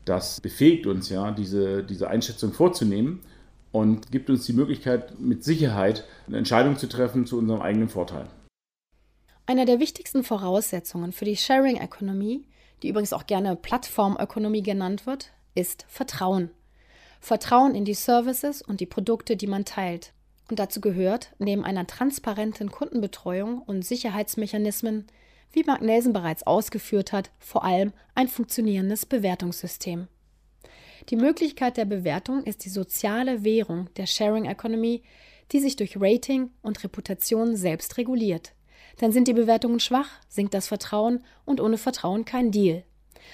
das 0.05 0.41
befähigt 0.41 0.87
uns 0.87 1.09
ja, 1.09 1.31
diese, 1.33 1.83
diese 1.83 2.09
Einschätzung 2.09 2.53
vorzunehmen 2.53 3.21
und 3.73 4.11
gibt 4.13 4.31
uns 4.31 4.47
die 4.47 4.53
Möglichkeit, 4.53 5.19
mit 5.19 5.45
Sicherheit 5.45 6.05
eine 6.27 6.39
Entscheidung 6.39 6.77
zu 6.77 6.89
treffen 6.89 7.27
zu 7.27 7.39
unserem 7.39 7.63
eigenen 7.63 7.89
Vorteil. 7.89 8.27
Einer 9.47 9.67
der 9.67 9.79
wichtigsten 9.79 10.25
Voraussetzungen 10.25 11.13
für 11.13 11.27
die 11.27 11.37
Sharing 11.37 11.77
Economy, 11.77 12.47
die 12.83 12.89
übrigens 12.89 13.13
auch 13.13 13.27
gerne 13.27 13.57
Plattformökonomie 13.57 14.63
genannt 14.63 15.05
wird, 15.05 15.33
ist 15.55 15.85
Vertrauen. 15.87 16.51
Vertrauen 17.21 17.75
in 17.75 17.85
die 17.85 17.95
Services 17.95 18.63
und 18.63 18.81
die 18.81 18.87
Produkte, 18.87 19.37
die 19.37 19.47
man 19.47 19.67
teilt. 19.67 20.15
Und 20.49 20.59
dazu 20.59 20.81
gehört, 20.81 21.35
neben 21.39 21.63
einer 21.63 21.87
transparenten 21.87 22.71
Kundenbetreuung 22.71 23.61
und 23.61 23.85
Sicherheitsmechanismen, 23.85 25.09
wie 25.53 25.65
Magnesen 25.65 26.15
bereits 26.15 26.47
ausgeführt 26.47 27.13
hat, 27.13 27.31
vor 27.39 27.65
allem 27.65 27.93
ein 28.15 28.29
funktionierendes 28.29 29.05
Bewertungssystem. 29.05 30.09
Die 31.11 31.17
Möglichkeit 31.17 31.77
der 31.77 31.85
Bewertung 31.85 32.45
ist 32.45 32.65
die 32.65 32.71
soziale 32.71 33.45
Währung 33.45 33.91
der 33.97 34.07
Sharing 34.07 34.47
Economy, 34.47 35.03
die 35.53 35.61
sich 35.61 35.77
durch 35.77 35.99
Rating 36.01 36.51
und 36.63 36.83
Reputation 36.83 37.57
selbst 37.57 37.99
reguliert. 37.99 38.55
Dann 38.99 39.13
sind 39.13 39.29
die 39.29 39.33
Bewertungen 39.33 39.81
schwach, 39.81 40.09
sinkt 40.29 40.55
das 40.55 40.69
Vertrauen 40.69 41.25
und 41.45 41.61
ohne 41.61 41.79
Vertrauen 41.79 42.25
kein 42.25 42.51
Deal. 42.51 42.85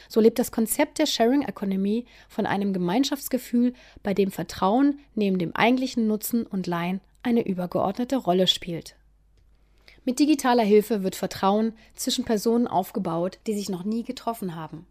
So 0.09 0.21
lebt 0.21 0.39
das 0.39 0.53
Konzept 0.53 0.99
der 0.99 1.07
Sharing 1.07 1.43
Economy 1.43 2.07
von 2.29 2.47
einem 2.47 2.73
Gemeinschaftsgefühl, 2.73 3.75
bei 4.03 4.15
dem 4.15 4.31
Vertrauen 4.31 5.01
neben 5.15 5.39
dem 5.39 5.55
eigentlichen 5.55 6.07
Nutzen 6.07 6.47
und 6.47 6.67
Leihen 6.67 7.01
eine 7.23 7.47
übergeordnete 7.47 8.17
Rolle 8.17 8.47
spielt. 8.47 8.97
Mit 10.05 10.19
digitaler 10.19 10.63
Hilfe 10.63 11.03
wird 11.03 11.15
Vertrauen 11.15 11.75
zwischen 11.95 12.25
Personen 12.25 12.67
aufgebaut, 12.67 13.39
die 13.47 13.55
sich 13.55 13.69
noch 13.69 13.85
nie 13.85 14.03
getroffen 14.03 14.55
haben. 14.55 14.87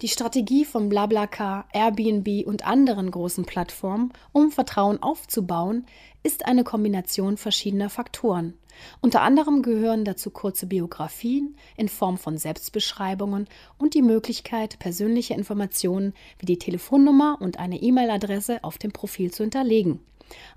Die 0.00 0.06
Strategie 0.06 0.64
von 0.64 0.88
BlaBlaCar, 0.88 1.66
Airbnb 1.72 2.46
und 2.46 2.64
anderen 2.64 3.10
großen 3.10 3.44
Plattformen, 3.44 4.12
um 4.30 4.52
Vertrauen 4.52 5.02
aufzubauen, 5.02 5.86
ist 6.22 6.46
eine 6.46 6.62
Kombination 6.62 7.36
verschiedener 7.36 7.90
Faktoren. 7.90 8.54
Unter 9.00 9.22
anderem 9.22 9.60
gehören 9.60 10.04
dazu 10.04 10.30
kurze 10.30 10.66
Biografien 10.66 11.56
in 11.76 11.88
Form 11.88 12.16
von 12.16 12.38
Selbstbeschreibungen 12.38 13.48
und 13.76 13.94
die 13.94 14.02
Möglichkeit, 14.02 14.78
persönliche 14.78 15.34
Informationen 15.34 16.14
wie 16.38 16.46
die 16.46 16.60
Telefonnummer 16.60 17.36
und 17.40 17.58
eine 17.58 17.82
E-Mail-Adresse 17.82 18.62
auf 18.62 18.78
dem 18.78 18.92
Profil 18.92 19.32
zu 19.32 19.42
hinterlegen. 19.42 19.98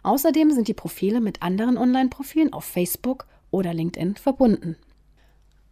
Außerdem 0.03 0.51
sind 0.51 0.67
die 0.67 0.75
Profile 0.75 1.19
mit 1.19 1.41
anderen 1.41 1.79
Online-Profilen 1.79 2.53
auf 2.53 2.65
Facebook 2.65 3.25
oder 3.49 3.73
LinkedIn 3.73 4.17
verbunden. 4.17 4.75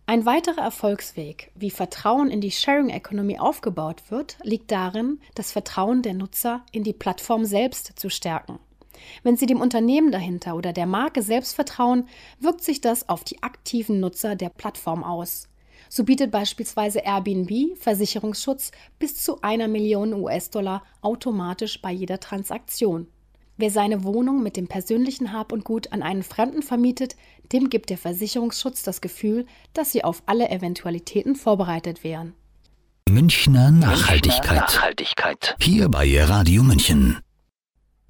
Ein 0.10 0.25
weiterer 0.25 0.63
Erfolgsweg, 0.63 1.51
wie 1.54 1.70
Vertrauen 1.70 2.32
in 2.32 2.42
die 2.42 2.50
Sharing 2.50 2.89
Economy 2.89 3.38
aufgebaut 3.38 4.10
wird, 4.10 4.39
liegt 4.42 4.72
darin, 4.72 5.20
das 5.36 5.51
Vertrauen 5.51 6.01
der 6.01 6.16
Nutzer 6.16 6.66
in 6.72 6.84
die 6.84 6.94
Plattform 6.94 7.46
selbst 7.46 7.94
zu 7.96 8.10
stärken. 8.10 8.58
Wenn 9.22 9.38
Sie 9.38 9.46
dem 9.46 9.62
Unternehmen 9.62 10.12
dahinter 10.12 10.56
oder 10.56 10.74
der 10.74 10.88
Marke 10.88 11.22
selbst 11.22 11.54
vertrauen, 11.54 12.08
wirkt 12.39 12.63
sich 12.63 12.82
das 12.82 13.08
auf 13.08 13.24
die 13.24 13.44
aktiven 13.44 14.00
Nutzer 14.00 14.36
der 14.36 14.50
Plattform 14.50 15.04
aus. 15.04 15.48
So 15.89 16.04
bietet 16.04 16.32
beispielsweise 16.32 17.01
Airbnb 17.06 17.78
Versicherungsschutz 17.78 18.72
bis 18.98 19.16
zu 19.16 19.44
einer 19.44 19.68
Million 19.68 20.16
US-Dollar 20.16 20.82
automatisch 21.01 21.84
bei 21.84 21.92
jeder 21.92 22.20
Transaktion. 22.20 23.06
Wer 23.60 23.72
seine 23.72 24.06
Wohnung 24.06 24.42
mit 24.42 24.56
dem 24.56 24.70
persönlichen 24.70 25.34
Hab 25.34 25.51
und 25.51 25.66
Gut 25.66 25.92
an 25.92 26.01
einen 26.01 26.24
Fremden 26.24 26.62
vermietet, 26.62 27.18
dem 27.51 27.70
gibt 27.70 27.89
der 27.89 27.98
Versicherungsschutz 27.98 28.84
das 28.84 29.01
Gefühl, 29.01 29.46
dass 29.74 29.91
sie 29.91 30.03
auf 30.03 30.24
alle 30.25 30.50
Eventualitäten 30.50 31.36
vorbereitet 31.36 32.03
wären. 32.03 32.34
Münchner 33.10 33.72
Nachhaltigkeit. 33.72 34.56
Nachhaltigkeit. 34.56 35.56
Hier 35.60 35.89
bei 35.89 36.24
Radio 36.24 36.62
München. 36.62 37.18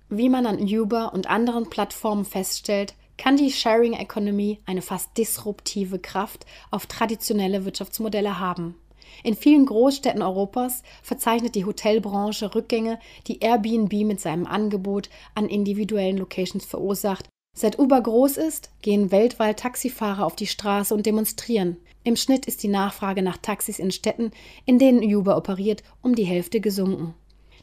Wie 0.10 0.28
man 0.28 0.46
an 0.46 0.60
Uber 0.60 1.14
und 1.14 1.30
anderen 1.30 1.70
Plattformen 1.70 2.26
feststellt, 2.26 2.96
kann 3.18 3.38
die 3.38 3.52
Sharing 3.52 3.94
Economy 3.94 4.60
eine 4.66 4.82
fast 4.82 5.18
disruptive 5.18 6.00
Kraft 6.00 6.46
auf 6.72 6.88
traditionelle 6.88 7.66
Wirtschaftsmodelle 7.66 8.40
haben. 8.40 8.76
In 9.24 9.36
vielen 9.36 9.66
Großstädten 9.66 10.22
Europas 10.22 10.84
verzeichnet 11.04 11.56
die 11.56 11.66
Hotelbranche 11.66 12.56
Rückgänge, 12.56 13.00
die 13.28 13.40
Airbnb 13.40 13.94
mit 14.06 14.20
seinem 14.20 14.46
Angebot 14.48 15.10
an 15.36 15.48
individuellen 15.48 16.18
Locations 16.18 16.66
verursacht. 16.66 17.28
Seit 17.54 17.78
Uber 17.78 18.02
groß 18.02 18.38
ist, 18.38 18.70
gehen 18.82 19.12
weltweit 19.12 19.60
Taxifahrer 19.60 20.26
auf 20.26 20.36
die 20.36 20.48
Straße 20.48 20.94
und 20.94 21.06
demonstrieren. 21.06 21.78
Im 22.04 22.16
Schnitt 22.16 22.46
ist 22.46 22.64
die 22.64 22.70
Nachfrage 22.70 23.22
nach 23.22 23.38
Taxis 23.38 23.80
in 23.80 23.92
Städten, 23.92 24.32
in 24.66 24.80
denen 24.80 25.04
Uber 25.04 25.36
operiert, 25.36 25.84
um 26.02 26.16
die 26.16 26.24
Hälfte 26.24 26.62
gesunken. 26.62 27.14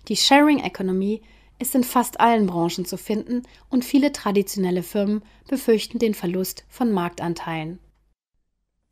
Die 0.08 0.16
Sharing 0.16 0.58
Economy 0.58 1.22
ist 1.58 1.74
in 1.74 1.84
fast 1.84 2.20
allen 2.20 2.46
Branchen 2.46 2.84
zu 2.84 2.98
finden 2.98 3.42
und 3.70 3.84
viele 3.84 4.12
traditionelle 4.12 4.82
Firmen 4.82 5.22
befürchten 5.48 5.98
den 5.98 6.14
Verlust 6.14 6.64
von 6.68 6.92
Marktanteilen. 6.92 7.78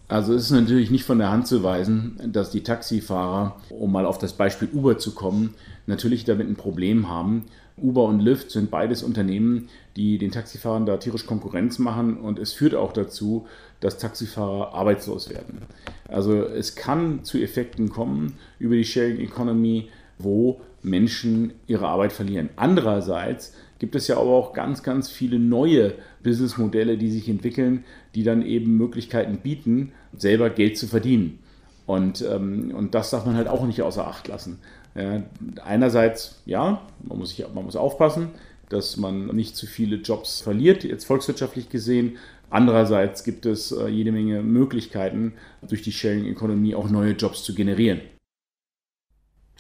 Also 0.09 0.35
es 0.35 0.45
ist 0.45 0.51
natürlich 0.51 0.91
nicht 0.91 1.05
von 1.05 1.19
der 1.19 1.31
Hand 1.31 1.47
zu 1.47 1.63
weisen, 1.63 2.21
dass 2.33 2.51
die 2.51 2.63
Taxifahrer, 2.63 3.57
um 3.71 3.91
mal 3.91 4.05
auf 4.05 4.19
das 4.19 4.35
Beispiel 4.35 4.69
Uber 4.73 4.99
zu 4.99 5.15
kommen, 5.15 5.55
natürlich 5.87 6.25
damit 6.25 6.49
ein 6.49 6.57
Problem 6.57 7.09
haben. 7.09 7.47
Uber 7.77 8.05
und 8.05 8.21
Lyft 8.21 8.51
sind 8.51 8.71
beides 8.71 9.03
Unternehmen, 9.03 9.69
die 9.97 10.19
den 10.19 10.31
Taxifahrern 10.31 10.87
da 10.87 10.97
tierisch 10.97 11.27
Konkurrenz 11.27 11.79
machen 11.79 12.17
und 12.19 12.39
es 12.39 12.53
führt 12.53 12.75
auch 12.75 12.93
dazu, 12.93 13.47
dass 13.81 13.99
Taxifahrer 13.99 14.75
arbeitslos 14.75 15.29
werden. 15.29 15.63
Also 16.09 16.45
es 16.45 16.77
kann 16.77 17.25
zu 17.25 17.39
Effekten 17.39 17.89
kommen 17.89 18.35
über 18.59 18.77
die 18.77 18.85
Sharing 18.85 19.19
Economy, 19.19 19.89
wo 20.19 20.61
Menschen 20.83 21.55
ihre 21.67 21.89
Arbeit 21.89 22.13
verlieren. 22.13 22.51
Andererseits 22.57 23.55
gibt 23.79 23.97
es 23.97 24.07
ja 24.07 24.19
aber 24.19 24.31
auch 24.31 24.53
ganz, 24.53 24.83
ganz 24.83 25.11
viele 25.11 25.39
neue 25.39 25.95
Businessmodelle, 26.23 26.97
die 26.97 27.11
sich 27.11 27.29
entwickeln, 27.29 27.85
die 28.15 28.23
dann 28.23 28.43
eben 28.43 28.77
Möglichkeiten 28.77 29.39
bieten, 29.39 29.93
selber 30.17 30.51
Geld 30.51 30.79
zu 30.79 30.87
verdienen. 30.87 31.41
Und, 31.87 32.23
ähm, 32.23 32.73
und 32.75 32.95
das 32.95 33.11
darf 33.11 33.27
man 33.27 33.37
halt 33.37 33.49
auch 33.49 33.67
nicht 33.67 33.83
außer 33.83 34.07
Acht 34.07 34.29
lassen. 34.29 34.59
Ja, 34.95 35.23
einerseits, 35.65 36.41
ja, 36.47 36.83
man 37.03 37.19
muss, 37.19 37.31
sich, 37.31 37.45
man 37.53 37.65
muss 37.65 37.77
aufpassen, 37.77 38.31
dass 38.69 38.97
man 38.97 39.27
nicht 39.29 39.57
zu 39.57 39.67
viele 39.67 39.97
Jobs 39.97 40.41
verliert, 40.41 40.85
jetzt 40.85 41.05
volkswirtschaftlich 41.05 41.69
gesehen. 41.69 42.19
Andererseits 42.51 43.25
gibt 43.25 43.47
es 43.47 43.73
äh, 43.73 43.89
jede 43.89 44.13
Menge 44.13 44.43
Möglichkeiten, 44.43 45.35
durch 45.69 45.83
die 45.83 45.93
Sharing 45.93 46.27
Economy 46.27 46.75
auch 46.75 46.89
neue 46.89 47.13
Jobs 47.13 47.43
zu 47.43 47.55
generieren. 47.55 48.01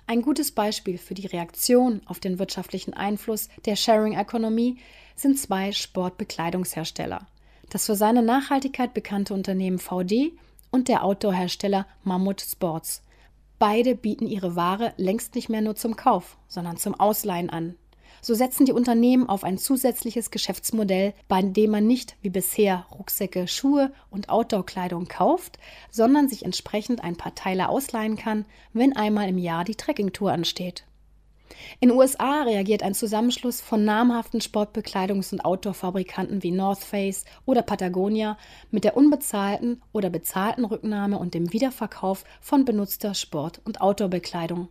Ein 0.07 0.23
gutes 0.23 0.53
Beispiel 0.53 0.99
für 0.99 1.15
die 1.15 1.27
Reaktion 1.27 2.03
auf 2.05 2.21
den 2.21 2.39
wirtschaftlichen 2.39 2.93
Einfluss 2.93 3.49
der 3.65 3.75
Sharing 3.75 4.13
Economy 4.13 4.77
sind 5.17 5.39
zwei 5.39 5.73
Sportbekleidungshersteller. 5.73 7.27
Das 7.71 7.87
für 7.87 7.97
seine 7.97 8.23
Nachhaltigkeit 8.23 8.93
bekannte 8.93 9.33
Unternehmen 9.33 9.79
VD 9.79 10.33
und 10.71 10.89
der 10.89 11.05
Outdoor-Hersteller 11.05 11.87
Mammut 12.03 12.43
Sports. 12.43 13.03
Beide 13.67 13.95
bieten 13.95 14.27
ihre 14.27 14.57
Ware 14.57 14.93
längst 14.99 15.35
nicht 15.35 15.49
mehr 15.49 15.63
nur 15.63 15.75
zum 15.75 15.97
Kauf, 15.97 16.37
sondern 16.49 16.77
zum 16.77 16.95
Ausleihen 17.01 17.49
an. 17.49 17.77
So 18.21 18.35
setzen 18.35 18.67
die 18.67 18.75
Unternehmen 18.75 19.27
auf 19.27 19.43
ein 19.43 19.57
zusätzliches 19.57 20.31
Geschäftsmodell, 20.31 21.15
bei 21.29 21.41
dem 21.41 21.71
man 21.71 21.87
nicht 21.87 22.15
wie 22.21 22.29
bisher 22.29 22.85
Rucksäcke, 22.93 23.49
Schuhe 23.49 23.91
und 24.11 24.29
Outdoor-Kleidung 24.29 25.09
kauft, 25.09 25.59
sondern 25.91 26.29
sich 26.29 26.45
entsprechend 26.45 27.03
ein 27.03 27.17
paar 27.17 27.35
Teile 27.35 27.71
ausleihen 27.71 28.17
kann, 28.17 28.45
wenn 28.75 28.95
einmal 28.95 29.31
im 29.31 29.39
Jahr 29.39 29.65
die 29.65 29.77
Trekkingtour 29.77 30.31
ansteht. 30.31 30.85
In 31.81 31.91
den 31.91 31.99
USA 31.99 32.43
reagiert 32.43 32.83
ein 32.83 32.95
Zusammenschluss 32.95 33.61
von 33.61 33.85
namhaften 33.85 34.41
Sportbekleidungs- 34.41 35.33
und 35.33 35.45
Outdoor-Fabrikanten 35.45 36.43
wie 36.43 36.51
North 36.51 36.83
Face 36.83 37.25
oder 37.47 37.63
Patagonia 37.63 38.39
mit 38.71 38.85
der 38.85 38.97
unbezahlten 38.97 39.83
oder 39.93 40.11
bezahlten 40.11 40.65
Rücknahme 40.65 41.19
und 41.19 41.35
dem 41.35 41.53
Wiederverkauf 41.53 42.25
von 42.41 42.65
benutzter 42.65 43.15
Sport- 43.15 43.61
und 43.65 43.81
Outdoor-Bekleidung. 43.81 44.69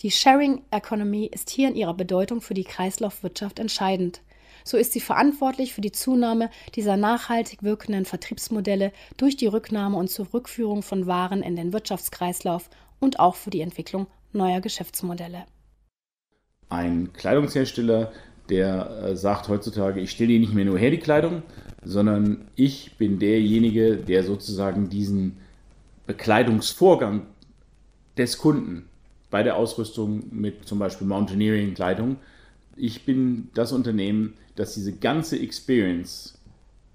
Die 0.00 0.10
Sharing 0.10 0.62
Economy 0.70 1.26
ist 1.26 1.50
hier 1.50 1.68
in 1.68 1.76
ihrer 1.76 1.94
Bedeutung 1.94 2.40
für 2.40 2.54
die 2.54 2.64
Kreislaufwirtschaft 2.64 3.58
entscheidend. 3.58 4.22
So 4.64 4.76
ist 4.76 4.92
sie 4.92 5.00
verantwortlich 5.00 5.74
für 5.74 5.80
die 5.80 5.92
Zunahme 5.92 6.50
dieser 6.74 6.96
nachhaltig 6.96 7.62
wirkenden 7.62 8.04
Vertriebsmodelle 8.04 8.92
durch 9.16 9.36
die 9.36 9.46
Rücknahme 9.46 9.96
und 9.96 10.10
Zurückführung 10.10 10.82
von 10.82 11.06
Waren 11.06 11.42
in 11.42 11.56
den 11.56 11.72
Wirtschaftskreislauf 11.72 12.70
und 13.00 13.20
auch 13.20 13.34
für 13.34 13.50
die 13.50 13.60
Entwicklung 13.60 14.06
neuer 14.32 14.60
Geschäftsmodelle. 14.60 15.46
Ein 16.72 17.12
Kleidungshersteller, 17.12 18.12
der 18.48 18.90
äh, 19.02 19.14
sagt 19.14 19.48
heutzutage, 19.48 20.00
ich 20.00 20.10
stelle 20.10 20.30
dir 20.30 20.40
nicht 20.40 20.54
mehr 20.54 20.64
nur 20.64 20.78
her 20.78 20.90
die 20.90 20.96
Kleidung, 20.96 21.42
sondern 21.84 22.46
ich 22.56 22.96
bin 22.96 23.18
derjenige, 23.18 23.98
der 23.98 24.24
sozusagen 24.24 24.88
diesen 24.88 25.36
Bekleidungsvorgang 26.06 27.26
des 28.16 28.38
Kunden 28.38 28.88
bei 29.30 29.42
der 29.42 29.56
Ausrüstung 29.56 30.22
mit 30.30 30.66
zum 30.66 30.78
Beispiel 30.78 31.06
Mountaineering-Kleidung. 31.06 32.16
Ich 32.76 33.04
bin 33.04 33.50
das 33.52 33.72
Unternehmen, 33.72 34.32
das 34.56 34.72
diese 34.72 34.94
ganze 34.94 35.38
Experience 35.38 36.38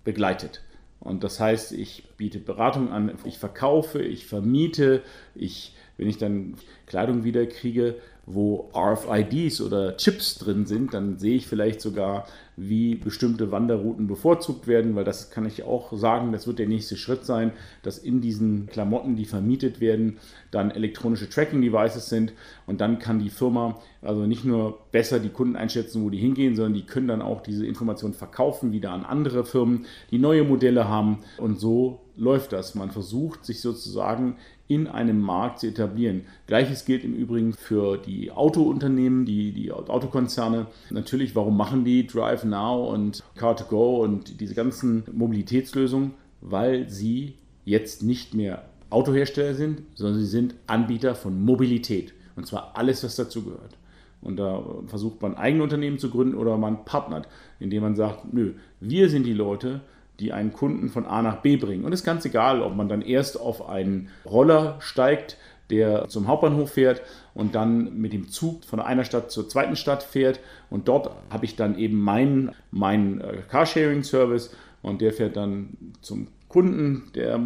begleitet. 0.03 0.63
Und 1.00 1.24
das 1.24 1.39
heißt, 1.39 1.74
ich 1.74 2.03
biete 2.17 2.39
Beratung 2.39 2.91
an, 2.91 3.12
ich 3.25 3.38
verkaufe, 3.38 4.01
ich 4.01 4.25
vermiete, 4.25 5.03
ich, 5.36 5.75
wenn 5.97 6.07
ich 6.07 6.17
dann 6.17 6.55
Kleidung 6.85 7.23
wieder 7.23 7.45
kriege, 7.45 7.95
wo 8.29 8.69
RFIDs 8.75 9.61
oder 9.61 9.95
Chips 9.95 10.37
drin 10.37 10.65
sind, 10.65 10.93
dann 10.93 11.17
sehe 11.17 11.37
ich 11.37 11.47
vielleicht 11.47 11.79
sogar, 11.79 12.27
wie 12.57 12.95
bestimmte 12.95 13.51
Wanderrouten 13.51 14.07
bevorzugt 14.07 14.67
werden, 14.67 14.95
weil 14.95 15.05
das 15.05 15.29
kann 15.29 15.45
ich 15.45 15.63
auch 15.63 15.93
sagen, 15.93 16.33
das 16.33 16.45
wird 16.45 16.59
der 16.59 16.67
nächste 16.67 16.97
Schritt 16.97 17.23
sein, 17.23 17.51
dass 17.83 17.97
in 17.97 18.19
diesen 18.19 18.67
Klamotten, 18.67 19.15
die 19.15 19.25
vermietet 19.25 19.79
werden, 19.79 20.17
dann 20.51 20.71
elektronische 20.71 21.29
Tracking-Devices 21.29 22.09
sind 22.09 22.33
und 22.65 22.81
dann 22.81 22.99
kann 22.99 23.19
die 23.19 23.29
Firma 23.29 23.79
also 24.01 24.25
nicht 24.25 24.43
nur 24.43 24.79
besser 24.91 25.19
die 25.19 25.29
Kunden 25.29 25.55
einschätzen, 25.55 26.03
wo 26.03 26.09
die 26.09 26.17
hingehen, 26.17 26.55
sondern 26.55 26.73
die 26.73 26.85
können 26.85 27.07
dann 27.07 27.21
auch 27.21 27.41
diese 27.41 27.65
Informationen 27.65 28.13
verkaufen 28.13 28.73
wieder 28.73 28.91
an 28.91 29.05
andere 29.05 29.45
Firmen, 29.45 29.85
die 30.11 30.19
neue 30.19 30.43
Modelle 30.43 30.89
haben 30.89 31.19
und 31.37 31.59
so 31.59 32.01
läuft 32.17 32.51
das. 32.51 32.75
Man 32.75 32.91
versucht 32.91 33.45
sich 33.45 33.61
sozusagen 33.61 34.37
in 34.67 34.88
einem 34.88 35.21
Markt 35.21 35.59
zu 35.59 35.67
etablieren. 35.67 36.21
Gleiches 36.45 36.86
gilt 36.86 37.03
im 37.03 37.13
Übrigen 37.13 37.53
für 37.53 37.97
die 37.97 38.31
Autounternehmen, 38.31 39.25
die, 39.25 39.51
die 39.51 39.71
Autokonzerne. 39.71 40.67
Natürlich, 40.89 41.36
warum 41.36 41.55
machen 41.55 41.86
die 41.86 42.05
Drive 42.05 42.43
Now 42.43 42.93
und 42.93 43.24
Car2Go 43.38 44.01
und 44.01 44.39
diese 44.41 44.55
ganzen 44.55 45.03
Mobilitätslösungen? 45.12 46.13
Weil 46.41 46.89
sie 46.89 47.36
jetzt 47.65 48.03
nicht 48.03 48.33
mehr 48.33 48.65
Autohersteller 48.89 49.53
sind, 49.53 49.81
sondern 49.95 50.19
sie 50.19 50.27
sind 50.27 50.55
Anbieter 50.67 51.15
von 51.15 51.43
Mobilität. 51.43 52.13
Und 52.36 52.45
zwar 52.45 52.77
alles, 52.77 53.03
was 53.03 53.15
dazu 53.15 53.43
gehört. 53.43 53.77
Und 54.21 54.38
da 54.38 54.63
versucht 54.88 55.21
man 55.21 55.36
eigene 55.36 55.63
Unternehmen 55.63 56.00
zu 56.00 56.09
gründen 56.09 56.36
oder 56.36 56.57
man 56.57 56.86
partnert, 56.86 57.27
indem 57.59 57.83
man 57.83 57.95
sagt, 57.95 58.33
nö, 58.33 58.53
wir 58.79 59.09
sind 59.09 59.25
die 59.25 59.33
Leute, 59.33 59.81
die 60.19 60.33
einen 60.33 60.53
Kunden 60.53 60.89
von 60.89 61.05
A 61.05 61.21
nach 61.21 61.38
B 61.38 61.57
bringen. 61.57 61.86
Und 61.86 61.93
es 61.93 62.01
ist 62.01 62.05
ganz 62.05 62.25
egal, 62.25 62.62
ob 62.62 62.75
man 62.75 62.89
dann 62.89 63.01
erst 63.01 63.39
auf 63.39 63.67
einen 63.67 64.09
Roller 64.25 64.77
steigt, 64.79 65.38
der 65.69 66.07
zum 66.07 66.27
Hauptbahnhof 66.27 66.71
fährt 66.71 67.01
und 67.33 67.55
dann 67.55 67.97
mit 68.00 68.13
dem 68.13 68.29
Zug 68.29 68.63
von 68.63 68.79
einer 68.79 69.03
Stadt 69.03 69.31
zur 69.31 69.50
zweiten 69.50 69.75
Stadt 69.75 70.03
fährt. 70.03 70.39
Und 70.69 70.88
dort 70.88 71.12
habe 71.29 71.45
ich 71.45 71.55
dann 71.55 71.77
eben 71.77 72.00
meinen, 72.00 72.51
meinen 72.71 73.21
äh, 73.21 73.38
Carsharing-Service 73.50 74.55
und 74.81 75.01
der 75.01 75.13
fährt 75.13 75.36
dann 75.36 75.77
zum 76.01 76.27
Kunden, 76.47 77.12
der 77.13 77.39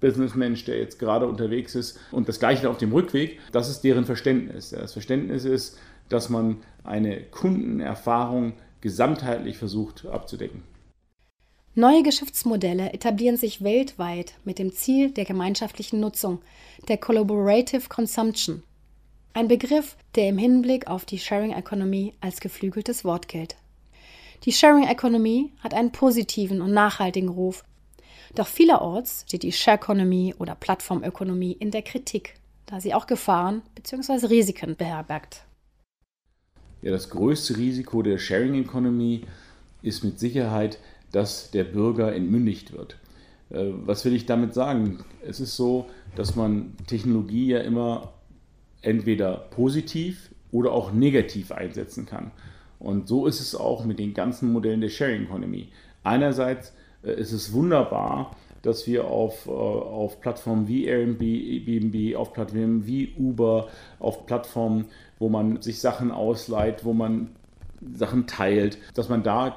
Businessmensch, 0.00 0.64
der 0.64 0.78
jetzt 0.78 0.98
gerade 0.98 1.26
unterwegs 1.26 1.74
ist. 1.76 1.98
Und 2.10 2.28
das 2.28 2.40
gleiche 2.40 2.68
auf 2.68 2.78
dem 2.78 2.92
Rückweg, 2.92 3.38
das 3.52 3.70
ist 3.70 3.82
deren 3.82 4.04
Verständnis. 4.04 4.70
Das 4.70 4.92
Verständnis 4.92 5.44
ist, 5.44 5.78
dass 6.08 6.28
man 6.28 6.58
eine 6.82 7.22
Kundenerfahrung 7.22 8.54
gesamtheitlich 8.80 9.58
versucht 9.58 10.04
abzudecken. 10.06 10.62
Neue 11.74 12.02
Geschäftsmodelle 12.02 12.92
etablieren 12.92 13.38
sich 13.38 13.64
weltweit 13.64 14.34
mit 14.44 14.58
dem 14.58 14.74
Ziel 14.74 15.10
der 15.10 15.24
gemeinschaftlichen 15.24 16.00
Nutzung, 16.00 16.42
der 16.88 16.98
Collaborative 16.98 17.88
Consumption. 17.88 18.62
Ein 19.32 19.48
Begriff, 19.48 19.96
der 20.14 20.28
im 20.28 20.36
Hinblick 20.36 20.86
auf 20.86 21.06
die 21.06 21.18
Sharing 21.18 21.52
Economy 21.52 22.12
als 22.20 22.40
geflügeltes 22.40 23.06
Wort 23.06 23.26
gilt. 23.26 23.56
Die 24.44 24.52
Sharing 24.52 24.84
Economy 24.86 25.50
hat 25.60 25.72
einen 25.72 25.92
positiven 25.92 26.60
und 26.60 26.72
nachhaltigen 26.72 27.30
Ruf. 27.30 27.64
Doch 28.34 28.48
vielerorts 28.48 29.24
steht 29.26 29.42
die 29.42 29.52
Share 29.52 29.78
Economy 29.78 30.34
oder 30.38 30.54
Plattformökonomie 30.54 31.52
in 31.52 31.70
der 31.70 31.82
Kritik, 31.82 32.34
da 32.66 32.82
sie 32.82 32.92
auch 32.92 33.06
Gefahren 33.06 33.62
bzw. 33.76 34.26
Risiken 34.26 34.76
beherbergt. 34.76 35.44
Ja, 36.82 36.90
das 36.90 37.08
größte 37.08 37.56
Risiko 37.56 38.02
der 38.02 38.18
Sharing 38.18 38.56
Economy 38.56 39.22
ist 39.80 40.04
mit 40.04 40.20
Sicherheit 40.20 40.78
dass 41.12 41.50
der 41.50 41.64
Bürger 41.64 42.14
entmündigt 42.14 42.72
wird. 42.72 42.96
Äh, 43.50 43.66
was 43.84 44.04
will 44.04 44.14
ich 44.14 44.26
damit 44.26 44.54
sagen? 44.54 45.04
Es 45.26 45.40
ist 45.40 45.56
so, 45.56 45.86
dass 46.16 46.36
man 46.36 46.74
Technologie 46.86 47.48
ja 47.48 47.60
immer 47.60 48.12
entweder 48.80 49.36
positiv 49.36 50.30
oder 50.50 50.72
auch 50.72 50.92
negativ 50.92 51.52
einsetzen 51.52 52.06
kann. 52.06 52.32
Und 52.78 53.06
so 53.06 53.26
ist 53.26 53.40
es 53.40 53.54
auch 53.54 53.84
mit 53.84 53.98
den 53.98 54.12
ganzen 54.12 54.52
Modellen 54.52 54.80
der 54.80 54.88
Sharing 54.88 55.24
Economy. 55.24 55.68
Einerseits 56.02 56.74
äh, 57.02 57.12
ist 57.12 57.32
es 57.32 57.52
wunderbar, 57.52 58.34
dass 58.62 58.86
wir 58.86 59.06
auf, 59.06 59.46
äh, 59.46 59.50
auf 59.50 60.20
Plattformen 60.20 60.68
wie 60.68 60.86
Airbnb, 60.86 62.16
auf 62.16 62.32
Plattformen 62.32 62.86
wie 62.86 63.14
Uber, 63.18 63.68
auf 63.98 64.26
Plattformen, 64.26 64.86
wo 65.18 65.28
man 65.28 65.60
sich 65.62 65.80
Sachen 65.80 66.10
ausleiht, 66.10 66.84
wo 66.84 66.92
man 66.92 67.30
Sachen 67.94 68.26
teilt, 68.26 68.78
dass 68.94 69.08
man 69.08 69.22
da 69.22 69.56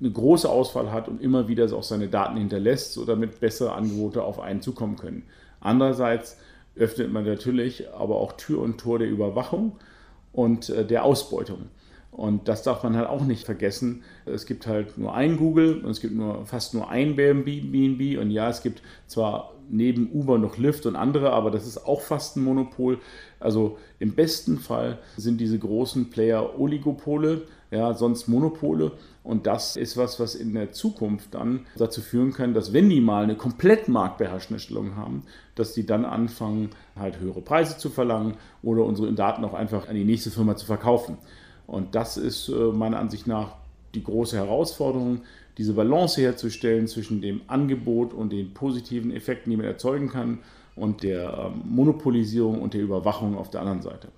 eine 0.00 0.10
große 0.10 0.48
Auswahl 0.48 0.92
hat 0.92 1.08
und 1.08 1.20
immer 1.20 1.48
wieder 1.48 1.70
auch 1.72 1.82
seine 1.82 2.08
Daten 2.08 2.36
hinterlässt, 2.36 2.94
so 2.94 3.04
damit 3.04 3.40
bessere 3.40 3.72
Angebote 3.72 4.22
auf 4.22 4.40
einen 4.40 4.62
zukommen 4.62 4.96
können. 4.96 5.24
Andererseits 5.60 6.38
öffnet 6.76 7.12
man 7.12 7.24
natürlich 7.24 7.92
aber 7.92 8.16
auch 8.16 8.32
Tür 8.32 8.60
und 8.62 8.78
Tor 8.78 8.98
der 8.98 9.08
Überwachung 9.08 9.76
und 10.32 10.70
äh, 10.70 10.84
der 10.84 11.04
Ausbeutung. 11.04 11.68
Und 12.10 12.48
das 12.48 12.62
darf 12.62 12.82
man 12.82 12.96
halt 12.96 13.08
auch 13.08 13.24
nicht 13.24 13.44
vergessen. 13.44 14.02
Es 14.26 14.46
gibt 14.46 14.66
halt 14.66 14.98
nur 14.98 15.14
ein 15.14 15.36
Google 15.36 15.80
und 15.84 15.90
es 15.90 16.00
gibt 16.00 16.14
nur 16.14 16.44
fast 16.44 16.74
nur 16.74 16.90
ein 16.90 17.16
Airbnb. 17.16 18.18
Und 18.20 18.30
ja, 18.30 18.48
es 18.48 18.62
gibt 18.62 18.82
zwar 19.06 19.54
neben 19.70 20.10
Uber 20.12 20.38
noch 20.38 20.58
Lyft 20.58 20.86
und 20.86 20.96
andere, 20.96 21.32
aber 21.32 21.50
das 21.50 21.66
ist 21.66 21.86
auch 21.86 22.00
fast 22.00 22.36
ein 22.36 22.44
Monopol. 22.44 22.98
Also 23.38 23.78
im 23.98 24.14
besten 24.14 24.58
Fall 24.58 24.98
sind 25.16 25.40
diese 25.40 25.58
großen 25.58 26.10
Player 26.10 26.58
Oligopole, 26.58 27.42
ja, 27.70 27.94
sonst 27.94 28.26
Monopole. 28.26 28.92
Und 29.22 29.46
das 29.46 29.76
ist 29.76 29.96
was, 29.96 30.18
was 30.18 30.34
in 30.34 30.54
der 30.54 30.72
Zukunft 30.72 31.34
dann 31.34 31.66
dazu 31.76 32.00
führen 32.00 32.32
kann, 32.32 32.54
dass 32.54 32.72
wenn 32.72 32.90
die 32.90 33.00
mal 33.00 33.22
eine 33.22 33.36
komplett 33.36 33.88
marktbeherrschende 33.88 34.60
Stellung 34.60 34.96
haben, 34.96 35.22
dass 35.54 35.72
die 35.72 35.86
dann 35.86 36.04
anfangen, 36.04 36.70
halt 36.96 37.20
höhere 37.20 37.40
Preise 37.42 37.78
zu 37.78 37.90
verlangen 37.90 38.34
oder 38.62 38.84
unsere 38.84 39.12
Daten 39.12 39.44
auch 39.44 39.54
einfach 39.54 39.88
an 39.88 39.94
die 39.94 40.04
nächste 40.04 40.30
Firma 40.30 40.56
zu 40.56 40.66
verkaufen. 40.66 41.18
Und 41.70 41.94
das 41.94 42.16
ist 42.16 42.48
äh, 42.48 42.52
meiner 42.52 42.98
Ansicht 42.98 43.28
nach 43.28 43.54
die 43.94 44.02
große 44.02 44.36
Herausforderung, 44.36 45.22
diese 45.56 45.72
Balance 45.72 46.20
herzustellen 46.20 46.88
zwischen 46.88 47.20
dem 47.20 47.42
Angebot 47.46 48.12
und 48.12 48.32
den 48.32 48.52
positiven 48.52 49.12
Effekten, 49.12 49.50
die 49.50 49.56
man 49.56 49.66
erzeugen 49.66 50.08
kann, 50.08 50.40
und 50.74 51.04
der 51.04 51.52
ähm, 51.54 51.62
Monopolisierung 51.64 52.60
und 52.60 52.74
der 52.74 52.80
Überwachung 52.80 53.36
auf 53.38 53.50
der 53.50 53.60
anderen 53.60 53.82
Seite. 53.82 54.08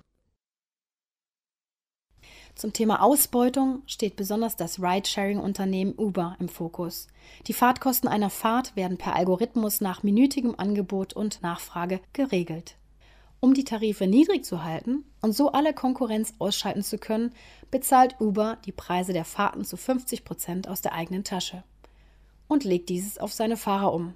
Zum 2.55 2.73
Thema 2.73 3.03
Ausbeutung 3.03 3.83
steht 3.85 4.15
besonders 4.15 4.55
das 4.55 4.79
Ride-Sharing-Unternehmen 4.81 5.93
Uber 5.95 6.35
im 6.39 6.49
Fokus. 6.49 7.07
Die 7.47 7.53
Fahrtkosten 7.53 8.09
einer 8.09 8.29
Fahrt 8.29 8.75
werden 8.75 8.97
per 8.97 9.15
Algorithmus 9.15 9.79
nach 9.79 10.01
minütigem 10.01 10.55
Angebot 10.57 11.13
und 11.13 11.41
Nachfrage 11.43 11.99
geregelt. 12.13 12.77
Um 13.43 13.53
die 13.53 13.65
Tarife 13.65 14.07
niedrig 14.07 14.45
zu 14.45 14.63
halten 14.63 15.03
und 15.19 15.35
so 15.35 15.51
alle 15.51 15.73
Konkurrenz 15.73 16.33
ausschalten 16.39 16.81
zu 16.81 16.97
können, 16.97 17.33
bezahlt 17.71 18.15
Uber 18.21 18.57
die 18.65 18.71
Preise 18.71 19.11
der 19.11 19.25
Fahrten 19.25 19.65
zu 19.65 19.75
50 19.75 20.23
Prozent 20.23 20.69
aus 20.69 20.79
der 20.79 20.93
eigenen 20.93 21.25
Tasche 21.25 21.65
und 22.47 22.63
legt 22.63 22.87
dieses 22.87 23.17
auf 23.17 23.33
seine 23.33 23.57
Fahrer 23.57 23.93
um. 23.93 24.15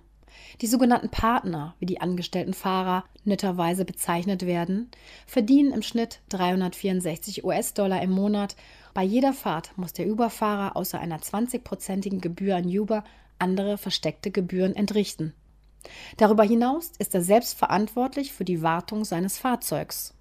Die 0.61 0.67
sogenannten 0.67 1.09
Partner, 1.09 1.75
wie 1.79 1.85
die 1.85 1.99
angestellten 1.99 2.53
Fahrer 2.53 3.03
netterweise 3.25 3.83
bezeichnet 3.83 4.45
werden, 4.45 4.89
verdienen 5.25 5.73
im 5.73 5.81
Schnitt 5.81 6.21
364 6.29 7.43
US-Dollar 7.43 8.01
im 8.01 8.11
Monat. 8.11 8.55
Bei 8.93 9.03
jeder 9.03 9.33
Fahrt 9.33 9.77
muss 9.77 9.91
der 9.91 10.07
Uber-Fahrer 10.07 10.77
außer 10.77 11.01
einer 11.01 11.19
20-prozentigen 11.19 12.21
Gebühr 12.21 12.55
an 12.55 12.65
Uber 12.65 13.03
andere 13.39 13.77
versteckte 13.77 14.31
Gebühren 14.31 14.73
entrichten. 14.73 15.33
Darüber 16.17 16.43
hinaus 16.43 16.91
ist 16.99 17.13
er 17.15 17.21
selbst 17.21 17.57
verantwortlich 17.57 18.33
für 18.33 18.45
die 18.45 18.61
Wartung 18.61 19.05
seines 19.05 19.37
Fahrzeugs. 19.37 20.13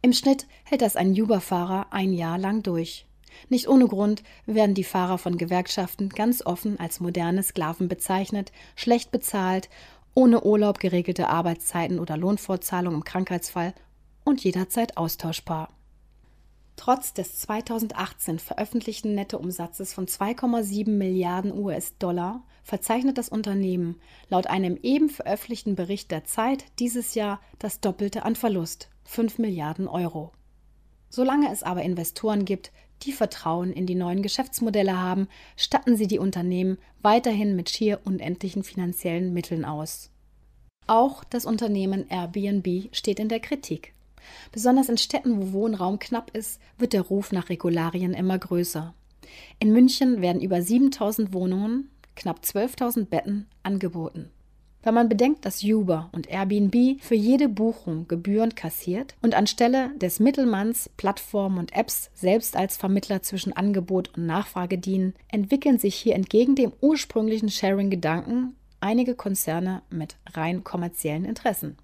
Im 0.00 0.12
Schnitt 0.12 0.46
hält 0.64 0.82
das 0.82 0.96
ein 0.96 1.12
Uber-Fahrer 1.12 1.86
ein 1.90 2.12
Jahr 2.12 2.38
lang 2.38 2.62
durch. 2.62 3.06
Nicht 3.48 3.68
ohne 3.68 3.86
Grund 3.86 4.22
werden 4.46 4.74
die 4.74 4.84
Fahrer 4.84 5.18
von 5.18 5.38
Gewerkschaften 5.38 6.08
ganz 6.08 6.44
offen 6.44 6.78
als 6.78 7.00
moderne 7.00 7.42
Sklaven 7.42 7.88
bezeichnet, 7.88 8.52
schlecht 8.76 9.10
bezahlt, 9.10 9.68
ohne 10.14 10.42
Urlaub 10.42 10.78
geregelte 10.78 11.28
Arbeitszeiten 11.28 11.98
oder 11.98 12.16
Lohnfortzahlung 12.16 12.94
im 12.94 13.04
Krankheitsfall 13.04 13.74
und 14.24 14.44
jederzeit 14.44 14.96
austauschbar. 14.96 15.68
Trotz 16.76 17.12
des 17.12 17.38
2018 17.40 18.38
veröffentlichten 18.38 19.14
Nettoumsatzes 19.14 19.92
von 19.92 20.06
2,7 20.06 20.90
Milliarden 20.90 21.52
US-Dollar 21.52 22.42
verzeichnet 22.64 23.18
das 23.18 23.28
Unternehmen 23.28 24.00
laut 24.28 24.46
einem 24.46 24.78
eben 24.82 25.08
veröffentlichten 25.08 25.74
Bericht 25.74 26.10
der 26.10 26.24
Zeit 26.24 26.64
dieses 26.78 27.14
Jahr 27.14 27.40
das 27.58 27.80
Doppelte 27.80 28.24
an 28.24 28.36
Verlust, 28.36 28.88
5 29.04 29.38
Milliarden 29.38 29.86
Euro. 29.86 30.32
Solange 31.08 31.52
es 31.52 31.62
aber 31.62 31.82
Investoren 31.82 32.44
gibt, 32.44 32.72
die 33.02 33.12
Vertrauen 33.12 33.72
in 33.72 33.86
die 33.86 33.94
neuen 33.94 34.22
Geschäftsmodelle 34.22 34.98
haben, 34.98 35.28
statten 35.56 35.96
sie 35.96 36.06
die 36.06 36.18
Unternehmen 36.18 36.78
weiterhin 37.02 37.54
mit 37.54 37.68
schier 37.68 38.00
unendlichen 38.04 38.62
finanziellen 38.64 39.34
Mitteln 39.34 39.64
aus. 39.64 40.10
Auch 40.86 41.22
das 41.24 41.44
Unternehmen 41.44 42.08
Airbnb 42.08 42.88
steht 42.92 43.20
in 43.20 43.28
der 43.28 43.40
Kritik. 43.40 43.94
Besonders 44.50 44.88
in 44.88 44.98
Städten, 44.98 45.40
wo 45.40 45.52
Wohnraum 45.52 45.98
knapp 45.98 46.36
ist, 46.36 46.60
wird 46.78 46.92
der 46.92 47.02
Ruf 47.02 47.32
nach 47.32 47.48
Regularien 47.48 48.14
immer 48.14 48.38
größer. 48.38 48.94
In 49.58 49.72
München 49.72 50.20
werden 50.20 50.42
über 50.42 50.60
7000 50.60 51.32
Wohnungen, 51.32 51.90
knapp 52.16 52.40
12.000 52.44 53.06
Betten 53.06 53.46
angeboten. 53.62 54.30
Wenn 54.84 54.94
man 54.94 55.08
bedenkt, 55.08 55.44
dass 55.44 55.62
Uber 55.62 56.10
und 56.10 56.28
Airbnb 56.28 57.00
für 57.00 57.14
jede 57.14 57.48
Buchung 57.48 58.08
Gebühren 58.08 58.56
kassiert 58.56 59.14
und 59.22 59.34
anstelle 59.34 59.96
des 59.96 60.18
Mittelmanns 60.18 60.90
Plattformen 60.96 61.58
und 61.58 61.72
Apps 61.72 62.10
selbst 62.14 62.56
als 62.56 62.76
Vermittler 62.76 63.22
zwischen 63.22 63.52
Angebot 63.52 64.10
und 64.16 64.26
Nachfrage 64.26 64.78
dienen, 64.78 65.14
entwickeln 65.28 65.78
sich 65.78 65.94
hier 65.94 66.16
entgegen 66.16 66.56
dem 66.56 66.72
ursprünglichen 66.80 67.48
Sharing-Gedanken 67.48 68.56
einige 68.82 69.14
Konzerne 69.14 69.82
mit 69.90 70.16
rein 70.34 70.64
kommerziellen 70.64 71.24
Interessen. 71.24 71.76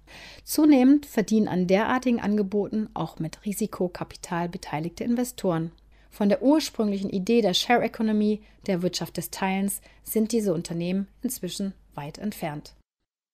Zunehmend 0.43 1.05
verdienen 1.05 1.47
an 1.47 1.67
derartigen 1.67 2.19
Angeboten 2.19 2.89
auch 2.93 3.19
mit 3.19 3.45
Risikokapital 3.45 4.49
beteiligte 4.49 5.03
Investoren. 5.03 5.71
Von 6.09 6.29
der 6.29 6.41
ursprünglichen 6.41 7.09
Idee 7.09 7.41
der 7.41 7.53
Share 7.53 7.81
Economy, 7.81 8.41
der 8.67 8.81
Wirtschaft 8.81 9.17
des 9.17 9.29
Teilens, 9.29 9.81
sind 10.03 10.31
diese 10.31 10.53
Unternehmen 10.53 11.07
inzwischen 11.21 11.73
weit 11.95 12.17
entfernt. 12.17 12.75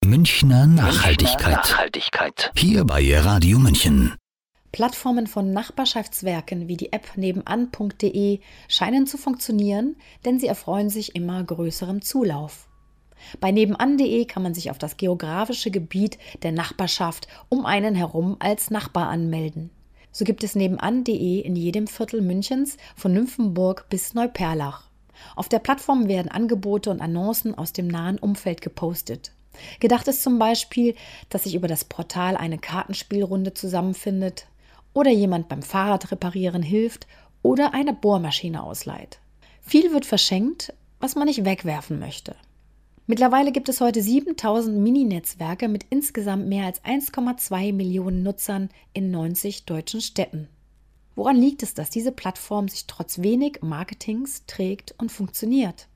Münchner 0.04 0.68
Nachhaltigkeit. 0.68 1.56
Nachhaltigkeit. 1.56 2.52
Hier 2.56 2.86
bei 2.86 3.18
Radio 3.18 3.58
München. 3.58 4.14
Plattformen 4.72 5.26
von 5.26 5.54
Nachbarschaftswerken 5.54 6.68
wie 6.68 6.76
die 6.76 6.92
App 6.92 7.16
nebenan.de 7.16 8.40
scheinen 8.68 9.08
zu 9.08 9.18
funktionieren, 9.18 9.96
denn 10.26 10.38
sie 10.38 10.48
erfreuen 10.48 10.90
sich 10.90 11.16
immer 11.16 11.42
größerem 11.44 12.02
Zulauf. 12.02 12.68
Bei 13.40 13.52
nebenan.de 13.52 14.26
kann 14.26 14.44
man 14.44 14.54
sich 14.54 14.72
auf 14.72 14.78
das 14.78 14.98
geografische 14.98 15.72
Gebiet 15.72 16.18
der 16.44 16.52
Nachbarschaft 16.52 17.28
um 17.50 17.66
einen 17.66 17.96
herum 17.96 18.38
als 18.40 18.70
Nachbar 18.72 19.08
anmelden. 19.10 19.70
So 20.12 20.24
gibt 20.24 20.44
es 20.44 20.56
nebenan.de 20.56 21.40
in 21.42 21.56
jedem 21.56 21.88
Viertel 21.88 22.22
Münchens 22.22 22.78
von 22.96 23.14
Nymphenburg 23.14 23.88
bis 23.90 24.14
Neuperlach. 24.14 24.90
Auf 25.36 25.50
der 25.50 25.60
Plattform 25.60 26.08
werden 26.08 26.32
Angebote 26.32 26.90
und 26.90 27.02
Annoncen 27.02 27.58
aus 27.58 27.74
dem 27.74 27.88
nahen 27.88 28.18
Umfeld 28.18 28.62
gepostet. 28.62 29.32
Gedacht 29.80 30.08
ist 30.08 30.24
zum 30.24 30.40
Beispiel, 30.40 30.96
dass 31.30 31.44
sich 31.44 31.56
über 31.56 31.68
das 31.68 31.86
Portal 31.86 32.38
eine 32.38 32.58
Kartenspielrunde 32.58 33.54
zusammenfindet 33.54 34.48
oder 34.94 35.12
jemand 35.12 35.48
beim 35.50 35.62
Fahrradreparieren 35.62 36.64
hilft 36.64 37.08
oder 37.42 37.74
eine 37.74 37.94
Bohrmaschine 37.94 38.64
ausleiht. 38.64 39.20
Viel 39.62 39.92
wird 39.92 40.06
verschenkt, 40.06 40.74
was 41.00 41.16
man 41.16 41.28
nicht 41.28 41.46
wegwerfen 41.46 42.00
möchte. 42.00 42.36
Mittlerweile 43.08 43.52
gibt 43.52 43.70
es 43.70 43.82
heute 43.82 44.02
7000 44.02 44.80
Mini-Netzwerke 44.80 45.68
mit 45.68 45.86
insgesamt 45.92 46.48
mehr 46.48 46.66
als 46.66 46.84
1,2 46.84 47.72
Millionen 47.72 48.24
Nutzern 48.24 48.70
in 48.94 49.12
90 49.12 49.66
deutschen 49.66 50.02
Städten. 50.02 50.48
Woran 51.14 51.36
liegt 51.36 51.62
es, 51.62 51.76
dass 51.76 51.92
diese 51.92 52.12
Plattform 52.12 52.68
sich 52.68 52.88
trotz 52.88 53.22
wenig 53.22 53.60
Marketings 53.62 54.48
trägt 54.48 54.96
und 54.98 55.12
funktioniert? 55.12 55.88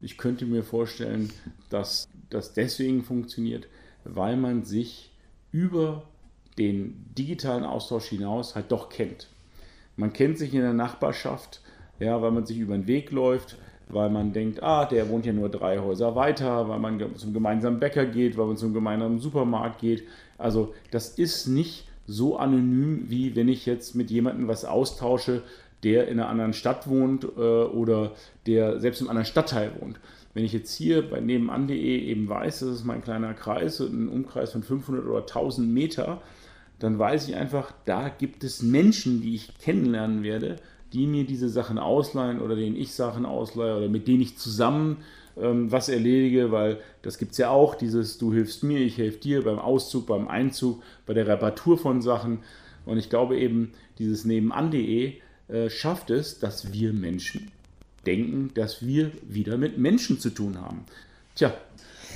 Ich 0.00 0.16
könnte 0.16 0.46
mir 0.46 0.64
vorstellen, 0.64 1.30
dass 1.68 2.08
das 2.30 2.54
deswegen 2.54 3.04
funktioniert, 3.04 3.68
weil 4.04 4.38
man 4.38 4.64
sich 4.64 5.10
über 5.52 6.08
den 6.56 7.04
digitalen 7.16 7.64
Austausch 7.64 8.06
hinaus 8.06 8.54
halt 8.54 8.72
doch 8.72 8.88
kennt. 8.88 9.28
Man 9.96 10.14
kennt 10.14 10.38
sich 10.38 10.54
in 10.54 10.62
der 10.62 10.72
Nachbarschaft, 10.72 11.60
ja, 11.98 12.22
weil 12.22 12.30
man 12.30 12.46
sich 12.46 12.58
über 12.58 12.74
den 12.74 12.86
Weg 12.86 13.10
läuft, 13.10 13.58
weil 13.92 14.10
man 14.10 14.32
denkt, 14.32 14.62
ah, 14.62 14.84
der 14.84 15.08
wohnt 15.08 15.26
ja 15.26 15.32
nur 15.32 15.48
drei 15.48 15.78
Häuser 15.78 16.14
weiter, 16.14 16.68
weil 16.68 16.78
man 16.78 17.16
zum 17.16 17.32
gemeinsamen 17.32 17.80
Bäcker 17.80 18.06
geht, 18.06 18.36
weil 18.36 18.46
man 18.46 18.56
zum 18.56 18.74
gemeinsamen 18.74 19.18
Supermarkt 19.18 19.80
geht. 19.80 20.04
Also 20.38 20.74
das 20.90 21.10
ist 21.10 21.46
nicht 21.46 21.86
so 22.06 22.36
anonym, 22.36 23.04
wie 23.08 23.36
wenn 23.36 23.48
ich 23.48 23.66
jetzt 23.66 23.94
mit 23.94 24.10
jemandem 24.10 24.48
was 24.48 24.64
austausche, 24.64 25.42
der 25.82 26.08
in 26.08 26.18
einer 26.18 26.28
anderen 26.28 26.52
Stadt 26.52 26.88
wohnt 26.88 27.24
äh, 27.24 27.40
oder 27.40 28.12
der 28.46 28.80
selbst 28.80 29.00
im 29.00 29.08
anderen 29.08 29.26
Stadtteil 29.26 29.72
wohnt. 29.80 29.98
Wenn 30.34 30.44
ich 30.44 30.52
jetzt 30.52 30.74
hier 30.74 31.08
bei 31.08 31.20
nebenan.de 31.20 31.76
eben 31.76 32.28
weiß, 32.28 32.60
das 32.60 32.68
ist 32.68 32.84
mein 32.84 33.02
kleiner 33.02 33.34
Kreis, 33.34 33.80
ein 33.80 34.08
Umkreis 34.08 34.52
von 34.52 34.62
500 34.62 35.04
oder 35.04 35.20
1000 35.20 35.68
Meter, 35.68 36.20
dann 36.78 36.98
weiß 36.98 37.28
ich 37.28 37.36
einfach, 37.36 37.72
da 37.84 38.08
gibt 38.08 38.44
es 38.44 38.62
Menschen, 38.62 39.20
die 39.20 39.34
ich 39.34 39.58
kennenlernen 39.58 40.22
werde, 40.22 40.56
die 40.92 41.06
mir 41.06 41.24
diese 41.24 41.48
Sachen 41.48 41.78
ausleihen 41.78 42.40
oder 42.40 42.56
denen 42.56 42.76
ich 42.76 42.94
Sachen 42.94 43.26
ausleihe 43.26 43.76
oder 43.76 43.88
mit 43.88 44.08
denen 44.08 44.22
ich 44.22 44.38
zusammen 44.38 44.98
ähm, 45.36 45.70
was 45.70 45.88
erledige, 45.88 46.50
weil 46.50 46.78
das 47.02 47.18
gibt 47.18 47.32
es 47.32 47.38
ja 47.38 47.50
auch, 47.50 47.74
dieses 47.74 48.18
du 48.18 48.32
hilfst 48.32 48.62
mir, 48.62 48.80
ich 48.80 48.98
helfe 48.98 49.18
dir 49.18 49.44
beim 49.44 49.58
Auszug, 49.58 50.06
beim 50.06 50.28
Einzug, 50.28 50.82
bei 51.06 51.14
der 51.14 51.26
Reparatur 51.26 51.78
von 51.78 52.02
Sachen. 52.02 52.40
Und 52.86 52.98
ich 52.98 53.10
glaube 53.10 53.38
eben, 53.38 53.72
dieses 53.98 54.24
nebenan.de 54.24 55.14
äh, 55.48 55.70
schafft 55.70 56.10
es, 56.10 56.38
dass 56.38 56.72
wir 56.72 56.92
Menschen 56.92 57.50
denken, 58.06 58.50
dass 58.54 58.86
wir 58.86 59.12
wieder 59.28 59.58
mit 59.58 59.78
Menschen 59.78 60.18
zu 60.18 60.30
tun 60.30 60.60
haben. 60.60 60.84
Tja, 61.34 61.52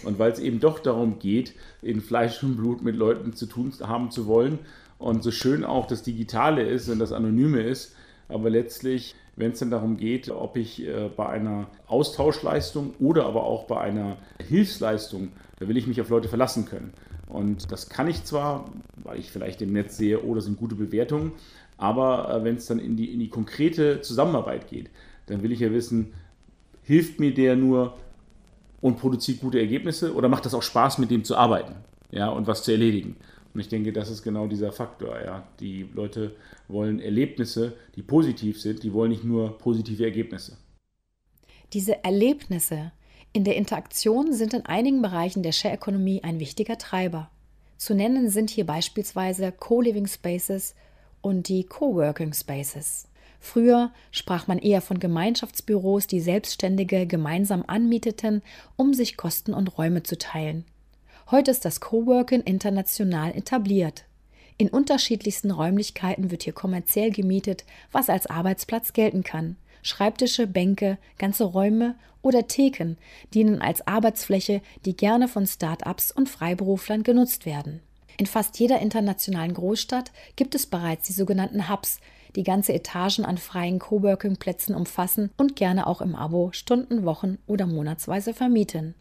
und 0.02 0.18
weil 0.18 0.32
es 0.32 0.38
eben 0.38 0.60
doch 0.60 0.78
darum 0.78 1.18
geht, 1.18 1.54
in 1.82 2.00
Fleisch 2.00 2.42
und 2.42 2.56
Blut 2.56 2.82
mit 2.82 2.96
Leuten 2.96 3.34
zu 3.34 3.46
tun 3.46 3.72
haben 3.80 4.10
zu 4.10 4.26
wollen 4.26 4.58
und 4.98 5.22
so 5.22 5.30
schön 5.30 5.64
auch 5.64 5.86
das 5.86 6.02
Digitale 6.02 6.62
ist 6.62 6.88
und 6.88 6.98
das 6.98 7.12
Anonyme 7.12 7.62
ist, 7.62 7.94
aber 8.28 8.50
letztlich, 8.50 9.14
wenn 9.36 9.52
es 9.52 9.58
dann 9.58 9.70
darum 9.70 9.96
geht, 9.96 10.30
ob 10.30 10.56
ich 10.56 10.86
äh, 10.86 11.10
bei 11.14 11.28
einer 11.28 11.68
Austauschleistung 11.86 12.94
oder 12.98 13.26
aber 13.26 13.44
auch 13.44 13.64
bei 13.64 13.80
einer 13.80 14.16
Hilfsleistung, 14.46 15.30
da 15.58 15.68
will 15.68 15.76
ich 15.76 15.86
mich 15.86 16.00
auf 16.00 16.08
Leute 16.08 16.28
verlassen 16.28 16.66
können. 16.66 16.92
Und 17.28 17.72
das 17.72 17.88
kann 17.88 18.08
ich 18.08 18.24
zwar, 18.24 18.70
weil 18.96 19.18
ich 19.18 19.30
vielleicht 19.30 19.62
im 19.62 19.72
Netz 19.72 19.96
sehe, 19.96 20.22
oh, 20.22 20.38
sind 20.40 20.58
gute 20.58 20.74
Bewertungen, 20.74 21.32
aber 21.76 22.32
äh, 22.32 22.44
wenn 22.44 22.56
es 22.56 22.66
dann 22.66 22.78
in 22.78 22.96
die, 22.96 23.12
in 23.12 23.20
die 23.20 23.28
konkrete 23.28 24.00
Zusammenarbeit 24.00 24.68
geht, 24.68 24.90
dann 25.26 25.42
will 25.42 25.52
ich 25.52 25.60
ja 25.60 25.72
wissen, 25.72 26.12
hilft 26.82 27.18
mir 27.18 27.32
der 27.32 27.56
nur 27.56 27.94
und 28.80 28.98
produziert 28.98 29.40
gute 29.40 29.58
Ergebnisse 29.58 30.14
oder 30.14 30.28
macht 30.28 30.44
das 30.44 30.54
auch 30.54 30.62
Spaß, 30.62 30.98
mit 30.98 31.10
dem 31.10 31.24
zu 31.24 31.36
arbeiten 31.36 31.74
ja, 32.10 32.28
und 32.28 32.46
was 32.46 32.62
zu 32.62 32.72
erledigen. 32.72 33.16
Und 33.54 33.60
ich 33.60 33.68
denke, 33.68 33.92
das 33.92 34.10
ist 34.10 34.22
genau 34.22 34.48
dieser 34.48 34.72
Faktor. 34.72 35.20
Ja. 35.24 35.46
Die 35.60 35.88
Leute 35.94 36.34
wollen 36.66 36.98
Erlebnisse, 36.98 37.74
die 37.94 38.02
positiv 38.02 38.60
sind, 38.60 38.82
die 38.82 38.92
wollen 38.92 39.12
nicht 39.12 39.24
nur 39.24 39.56
positive 39.58 40.04
Ergebnisse. 40.04 40.58
Diese 41.72 42.04
Erlebnisse 42.04 42.92
in 43.32 43.44
der 43.44 43.56
Interaktion 43.56 44.32
sind 44.32 44.54
in 44.54 44.66
einigen 44.66 45.02
Bereichen 45.02 45.42
der 45.42 45.52
Share-Ökonomie 45.52 46.22
ein 46.22 46.40
wichtiger 46.40 46.78
Treiber. 46.78 47.30
Zu 47.76 47.94
nennen 47.94 48.28
sind 48.28 48.50
hier 48.50 48.66
beispielsweise 48.66 49.52
Co-Living 49.52 50.06
Spaces 50.06 50.74
und 51.20 51.48
die 51.48 51.64
Co-Working 51.64 52.32
Spaces. 52.32 53.08
Früher 53.40 53.92
sprach 54.10 54.46
man 54.46 54.58
eher 54.58 54.80
von 54.80 54.98
Gemeinschaftsbüros, 54.98 56.06
die 56.06 56.20
Selbstständige 56.20 57.06
gemeinsam 57.06 57.62
anmieteten, 57.66 58.42
um 58.76 58.94
sich 58.94 59.16
Kosten 59.16 59.52
und 59.52 59.76
Räume 59.76 60.02
zu 60.02 60.16
teilen. 60.16 60.64
Heute 61.30 61.50
ist 61.50 61.64
das 61.64 61.80
Coworking 61.80 62.42
international 62.42 63.34
etabliert. 63.34 64.04
In 64.58 64.68
unterschiedlichsten 64.68 65.50
Räumlichkeiten 65.50 66.30
wird 66.30 66.42
hier 66.42 66.52
kommerziell 66.52 67.10
gemietet, 67.10 67.64
was 67.92 68.10
als 68.10 68.26
Arbeitsplatz 68.26 68.92
gelten 68.92 69.22
kann. 69.22 69.56
Schreibtische, 69.82 70.46
Bänke, 70.46 70.98
ganze 71.18 71.44
Räume 71.44 71.94
oder 72.20 72.46
Theken 72.46 72.98
dienen 73.32 73.62
als 73.62 73.86
Arbeitsfläche, 73.86 74.60
die 74.84 74.96
gerne 74.96 75.26
von 75.26 75.46
Start-ups 75.46 76.12
und 76.12 76.28
Freiberuflern 76.28 77.02
genutzt 77.02 77.46
werden. 77.46 77.80
In 78.18 78.26
fast 78.26 78.58
jeder 78.60 78.80
internationalen 78.80 79.54
Großstadt 79.54 80.12
gibt 80.36 80.54
es 80.54 80.66
bereits 80.66 81.06
die 81.06 81.14
sogenannten 81.14 81.70
Hubs, 81.70 82.00
die 82.36 82.44
ganze 82.44 82.74
Etagen 82.74 83.24
an 83.24 83.38
freien 83.38 83.78
Coworking-Plätzen 83.78 84.74
umfassen 84.74 85.30
und 85.38 85.56
gerne 85.56 85.86
auch 85.86 86.02
im 86.02 86.14
Abo 86.14 86.50
Stunden, 86.52 87.04
Wochen 87.04 87.38
oder 87.46 87.66
monatsweise 87.66 88.34
vermieten. 88.34 88.94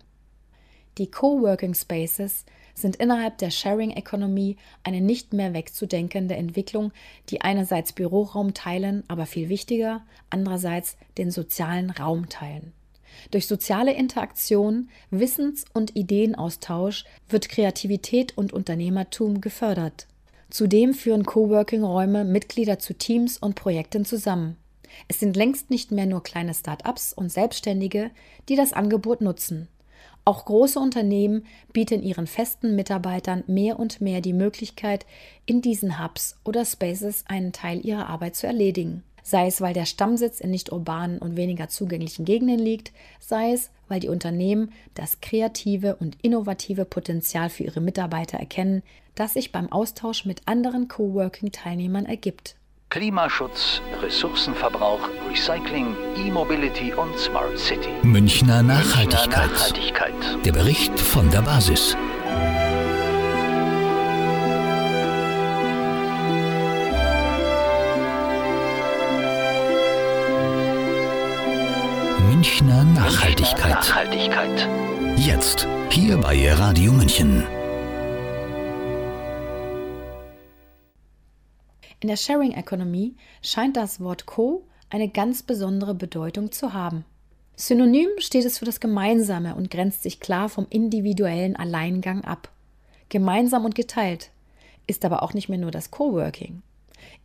Die 0.98 1.10
Coworking 1.10 1.74
Spaces 1.74 2.46
sind 2.76 2.98
innerhalb 2.98 3.38
der 3.40 3.52
Sharing-Economy 3.52 4.58
eine 4.84 5.02
nicht 5.02 5.34
mehr 5.34 5.54
wegzudenkende 5.54 6.36
Entwicklung, 6.36 6.92
die 7.30 7.42
einerseits 7.42 7.94
Büroraum 7.94 8.54
teilen, 8.54 9.04
aber 9.08 9.26
viel 9.26 9.50
wichtiger, 9.50 10.06
andererseits 10.30 10.98
den 11.18 11.32
sozialen 11.32 11.90
Raum 11.90 12.30
teilen. 12.30 12.74
Durch 13.32 13.48
soziale 13.48 13.94
Interaktion, 13.94 14.90
Wissens- 15.12 15.66
und 15.74 15.96
Ideenaustausch 15.96 17.06
wird 17.30 17.50
Kreativität 17.50 18.38
und 18.38 18.54
Unternehmertum 18.54 19.42
gefördert. 19.42 20.08
Zudem 20.50 20.94
führen 20.94 21.26
Coworking-Räume 21.26 22.26
Mitglieder 22.26 22.78
zu 22.80 22.94
Teams 22.94 23.38
und 23.38 23.56
Projekten 23.56 24.06
zusammen. 24.06 24.58
Es 25.08 25.20
sind 25.20 25.36
längst 25.36 25.72
nicht 25.72 25.92
mehr 25.92 26.06
nur 26.06 26.22
kleine 26.22 26.54
Start-ups 26.54 27.14
und 27.14 27.32
Selbstständige, 27.32 28.12
die 28.50 28.56
das 28.56 28.74
Angebot 28.74 29.22
nutzen. 29.22 29.68
Auch 30.26 30.46
große 30.46 30.80
Unternehmen 30.80 31.46
bieten 31.74 32.02
ihren 32.02 32.28
festen 32.28 32.76
Mitarbeitern 32.76 33.44
mehr 33.48 33.78
und 33.78 34.00
mehr 34.00 34.22
die 34.22 34.34
Möglichkeit, 34.34 35.06
in 35.46 35.62
diesen 35.62 36.02
Hubs 36.02 36.38
oder 36.46 36.64
Spaces 36.64 37.26
einen 37.28 37.52
Teil 37.52 37.86
ihrer 37.86 38.08
Arbeit 38.08 38.36
zu 38.36 38.48
erledigen. 38.48 39.04
Sei 39.22 39.48
es, 39.48 39.62
weil 39.62 39.74
der 39.74 39.86
Stammsitz 39.86 40.40
in 40.40 40.52
nicht 40.52 40.72
urbanen 40.72 41.18
und 41.18 41.38
weniger 41.38 41.70
zugänglichen 41.70 42.26
Gegenden 42.26 42.60
liegt, 42.60 42.92
sei 43.20 43.54
es, 43.54 43.70
weil 43.88 44.02
die 44.02 44.10
Unternehmen 44.10 44.72
das 44.96 45.22
kreative 45.22 45.96
und 45.96 46.18
innovative 46.22 46.86
Potenzial 46.86 47.50
für 47.50 47.64
ihre 47.64 47.82
Mitarbeiter 47.82 48.38
erkennen, 48.38 48.84
das 49.16 49.34
sich 49.34 49.52
beim 49.52 49.72
Austausch 49.72 50.26
mit 50.26 50.42
anderen 50.46 50.88
Coworking-Teilnehmern 50.88 52.06
ergibt. 52.06 52.56
Klimaschutz, 52.94 53.82
Ressourcenverbrauch, 54.04 55.00
Recycling, 55.28 55.96
E-Mobility 56.16 56.94
und 56.94 57.18
Smart 57.18 57.58
City. 57.58 57.90
Münchner 58.04 58.62
Nachhaltigkeit. 58.62 59.50
Münchner 59.50 59.52
Nachhaltigkeit. 59.52 60.46
Der 60.46 60.52
Bericht 60.52 61.00
von 61.00 61.28
der 61.32 61.42
Basis. 61.42 61.98
Münchner 72.30 72.84
Nachhaltigkeit. 72.84 73.72
Nachhaltigkeit. 73.72 74.70
Jetzt, 75.18 75.68
hier 75.90 76.18
bei 76.18 76.54
Radio 76.54 76.94
München. 76.94 77.44
In 82.04 82.10
der 82.10 82.18
Sharing 82.18 82.52
Economy 82.52 83.16
scheint 83.42 83.78
das 83.78 84.02
Wort 84.02 84.26
Co 84.26 84.68
eine 84.90 85.08
ganz 85.08 85.42
besondere 85.42 85.96
Bedeutung 85.96 86.52
zu 86.52 86.74
haben. 86.74 87.06
Synonym 87.56 88.10
steht 88.18 88.44
es 88.44 88.58
für 88.58 88.66
das 88.66 88.82
Gemeinsame 88.82 89.56
und 89.56 89.72
grenzt 89.72 90.04
sich 90.04 90.20
klar 90.20 90.50
vom 90.50 90.68
individuellen 90.70 91.56
Alleingang 91.56 92.26
ab. 92.26 92.52
Gemeinsam 93.08 93.64
und 93.64 93.74
geteilt 93.74 94.32
ist 94.86 95.06
aber 95.06 95.24
auch 95.24 95.34
nicht 95.34 95.48
mehr 95.48 95.58
nur 95.58 95.72
das 95.72 95.92
Coworking. 95.92 96.62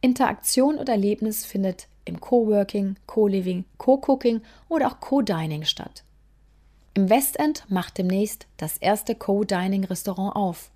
Interaktion 0.00 0.78
und 0.78 0.88
Erlebnis 0.88 1.44
findet 1.44 1.88
im 2.04 2.20
Coworking, 2.20 2.94
Co-Living, 3.08 3.64
Co-Cooking 3.78 4.42
oder 4.68 4.86
auch 4.86 5.00
Co-Dining 5.00 5.64
statt. 5.64 6.04
Im 6.94 7.10
Westend 7.10 7.64
macht 7.68 7.98
demnächst 7.98 8.46
das 8.58 8.78
erste 8.78 9.16
Co-Dining-Restaurant 9.16 10.36
auf. 10.36 10.70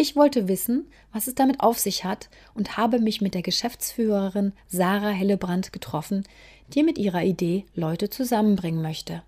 Ich 0.00 0.14
wollte 0.14 0.46
wissen, 0.46 0.86
was 1.12 1.26
es 1.26 1.34
damit 1.34 1.58
auf 1.58 1.80
sich 1.80 2.04
hat 2.04 2.28
und 2.54 2.76
habe 2.76 3.00
mich 3.00 3.20
mit 3.20 3.34
der 3.34 3.42
Geschäftsführerin 3.42 4.52
Sarah 4.68 5.10
Hellebrand 5.10 5.72
getroffen, 5.72 6.22
die 6.72 6.84
mit 6.84 6.98
ihrer 6.98 7.24
Idee 7.24 7.64
Leute 7.74 8.08
zusammenbringen 8.08 8.80
möchte. 8.80 9.24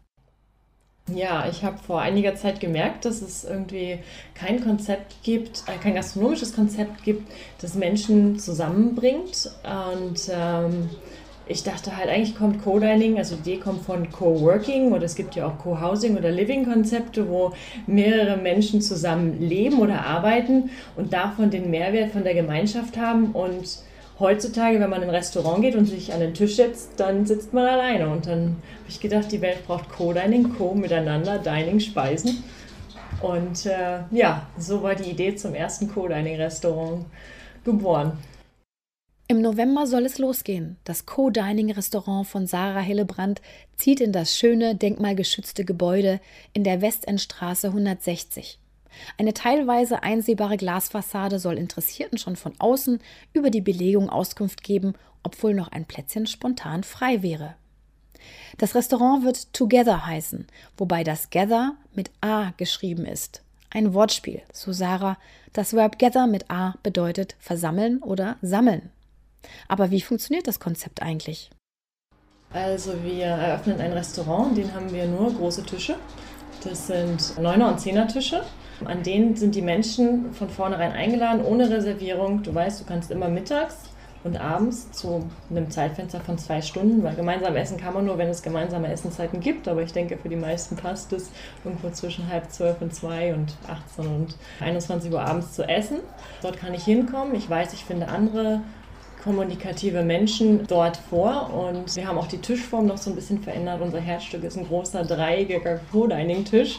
Ja, 1.13 1.49
ich 1.49 1.65
habe 1.65 1.77
vor 1.79 2.01
einiger 2.01 2.37
Zeit 2.37 2.61
gemerkt, 2.61 3.05
dass 3.05 3.21
es 3.21 3.43
irgendwie 3.43 3.99
kein 4.35 4.63
Konzept 4.63 5.25
gibt, 5.25 5.65
äh, 5.67 5.77
kein 5.83 5.97
gastronomisches 5.97 6.55
Konzept 6.55 7.03
gibt, 7.03 7.27
das 7.61 7.75
Menschen 7.75 8.39
zusammenbringt. 8.39 9.51
Und 9.65 10.31
ähm, 10.33 10.89
ich 11.51 11.65
dachte 11.65 11.97
halt, 11.97 12.09
eigentlich 12.09 12.37
kommt 12.37 12.63
Co-Dining, 12.63 13.19
also 13.19 13.35
die 13.35 13.55
Idee 13.55 13.61
kommt 13.61 13.85
von 13.85 14.11
Co-Working 14.11 14.93
oder 14.93 15.05
es 15.05 15.17
gibt 15.17 15.35
ja 15.35 15.49
auch 15.49 15.59
Co-Housing 15.59 16.17
oder 16.17 16.31
Living-Konzepte, 16.31 17.29
wo 17.29 17.53
mehrere 17.89 18.37
Menschen 18.37 18.81
zusammen 18.81 19.41
leben 19.41 19.81
oder 19.81 20.07
arbeiten 20.07 20.71
und 20.97 21.13
davon 21.13 21.51
den 21.51 21.71
Mehrwert 21.71 22.13
von 22.13 22.23
der 22.23 22.35
Gemeinschaft 22.35 22.97
haben. 22.97 23.33
Und 23.33 23.81
heutzutage, 24.21 24.79
wenn 24.79 24.91
man 24.91 25.03
in 25.03 25.09
ein 25.09 25.15
Restaurant 25.15 25.63
geht 25.63 25.75
und 25.75 25.87
sich 25.87 26.13
an 26.13 26.21
den 26.21 26.35
Tisch 26.35 26.55
setzt, 26.55 26.91
dann 26.99 27.27
sitzt 27.27 27.53
man 27.53 27.67
alleine. 27.67 28.09
Und 28.09 28.27
dann 28.27 28.43
habe 28.43 28.89
ich 28.89 29.01
gedacht, 29.01 29.33
die 29.33 29.41
Welt 29.41 29.67
braucht 29.67 29.91
Co-Dining, 29.91 30.55
Co 30.57 30.75
miteinander, 30.75 31.39
Dining, 31.39 31.81
Speisen. 31.81 32.45
Und 33.21 33.67
äh, 33.67 33.99
ja, 34.13 34.47
so 34.57 34.85
war 34.85 34.95
die 34.95 35.11
Idee 35.11 35.35
zum 35.35 35.55
ersten 35.55 35.93
Co-Dining-Restaurant 35.93 37.07
geboren. 37.65 38.13
Im 39.31 39.43
November 39.43 39.87
soll 39.87 40.07
es 40.07 40.19
losgehen. 40.19 40.77
Das 40.83 41.07
Co-Dining-Restaurant 41.07 42.27
von 42.27 42.49
Sarah 42.49 42.81
Hillebrand 42.81 43.41
zieht 43.77 44.01
in 44.01 44.11
das 44.11 44.37
schöne, 44.37 44.75
denkmalgeschützte 44.75 45.65
Gebäude 45.65 46.21
in 46.53 46.65
der 46.65 46.81
Westendstraße 46.83 47.69
160. 47.69 48.59
Eine 49.19 49.33
teilweise 49.33 50.03
einsehbare 50.03 50.57
Glasfassade 50.57 51.39
soll 51.39 51.59
Interessierten 51.59 52.19
schon 52.19 52.35
von 52.35 52.55
außen 52.59 52.99
über 53.33 53.51
die 53.51 53.61
Belegung 53.61 54.11
Auskunft 54.11 54.65
geben, 54.65 54.95
obwohl 55.23 55.55
noch 55.55 55.69
ein 55.69 55.85
Plätzchen 55.85 56.27
spontan 56.27 56.83
frei 56.83 57.23
wäre. 57.23 57.55
Das 58.59 58.75
Restaurant 58.75 59.25
wird 59.25 59.55
Together 59.55 60.07
heißen, 60.07 60.49
wobei 60.77 61.05
das 61.05 61.31
Gather 61.31 61.77
mit 61.95 62.11
A 62.21 62.51
geschrieben 62.57 63.07
ist. 63.07 63.43
Ein 63.71 63.95
Wortspiel, 63.95 64.43
so 64.53 64.73
Sarah. 64.73 65.19
Das 65.53 65.73
Verb 65.73 66.01
gather 66.01 66.27
mit 66.27 66.51
A 66.51 66.75
bedeutet 66.83 67.37
versammeln 67.39 68.03
oder 68.03 68.37
sammeln. 68.43 68.91
Aber 69.69 69.91
wie 69.91 70.01
funktioniert 70.01 70.47
das 70.47 70.61
Konzept 70.61 71.03
eigentlich? 71.03 71.51
Also 72.53 72.93
wir 73.05 73.27
eröffnen 73.27 73.81
ein 73.81 73.93
Restaurant, 73.93 74.51
in 74.51 74.65
dem 74.65 74.75
haben 74.75 74.93
wir 74.93 75.07
nur 75.07 75.33
große 75.33 75.65
Tische. 75.65 75.97
Das 76.65 76.89
sind 76.89 77.39
Neuner- 77.41 77.69
und 77.69 77.81
Zehner-Tische. 77.81 78.43
An 78.85 79.03
denen 79.03 79.37
sind 79.37 79.55
die 79.55 79.63
Menschen 79.63 80.33
von 80.33 80.51
vornherein 80.51 80.93
eingeladen, 80.93 81.45
ohne 81.45 81.71
Reservierung. 81.71 82.43
Du 82.43 82.55
weißt, 82.55 82.81
du 82.81 82.85
kannst 82.85 83.11
immer 83.11 83.29
mittags 83.29 83.91
und 84.25 84.39
abends 84.39 84.91
zu 84.93 85.27
einem 85.49 85.71
Zeitfenster 85.71 86.21
von 86.21 86.39
zwei 86.39 86.61
Stunden, 86.61 87.03
weil 87.03 87.15
gemeinsam 87.15 87.57
essen 87.57 87.79
kann 87.79 87.95
man 87.95 88.05
nur, 88.05 88.19
wenn 88.19 88.29
es 88.29 88.43
gemeinsame 88.43 88.91
Essenszeiten 88.91 89.41
gibt. 89.41 89.69
Aber 89.69 89.83
ich 89.83 89.93
denke, 89.93 90.19
für 90.19 90.29
die 90.29 90.37
meisten 90.37 90.77
passt 90.77 91.13
es, 91.13 91.31
irgendwo 91.65 91.91
zwischen 91.91 92.29
halb 92.29 92.51
zwölf 92.51 92.81
und 92.81 92.95
zwei 92.95 93.33
und 93.33 93.55
18 93.67 94.07
und 94.07 94.37
21 94.61 95.13
Uhr 95.13 95.23
abends 95.23 95.53
zu 95.53 95.67
essen. 95.67 96.01
Dort 96.43 96.59
kann 96.59 96.75
ich 96.75 96.85
hinkommen. 96.85 97.35
Ich 97.35 97.49
weiß, 97.49 97.73
ich 97.73 97.85
finde 97.85 98.09
andere 98.09 98.61
kommunikative 99.23 100.03
Menschen 100.03 100.67
dort 100.67 100.97
vor 100.97 101.51
und 101.53 101.95
wir 101.95 102.07
haben 102.07 102.19
auch 102.19 102.27
die 102.27 102.39
Tischform 102.39 102.87
noch 102.87 102.99
so 102.99 103.11
ein 103.11 103.17
bisschen 103.17 103.43
verändert. 103.43 103.81
Unser 103.81 104.01
Herzstück 104.01 104.45
ist 104.45 104.57
ein 104.57 104.67
großer 104.67 105.05
dreieckiger 105.05 105.81
Co-Dining-Tisch, 105.93 106.79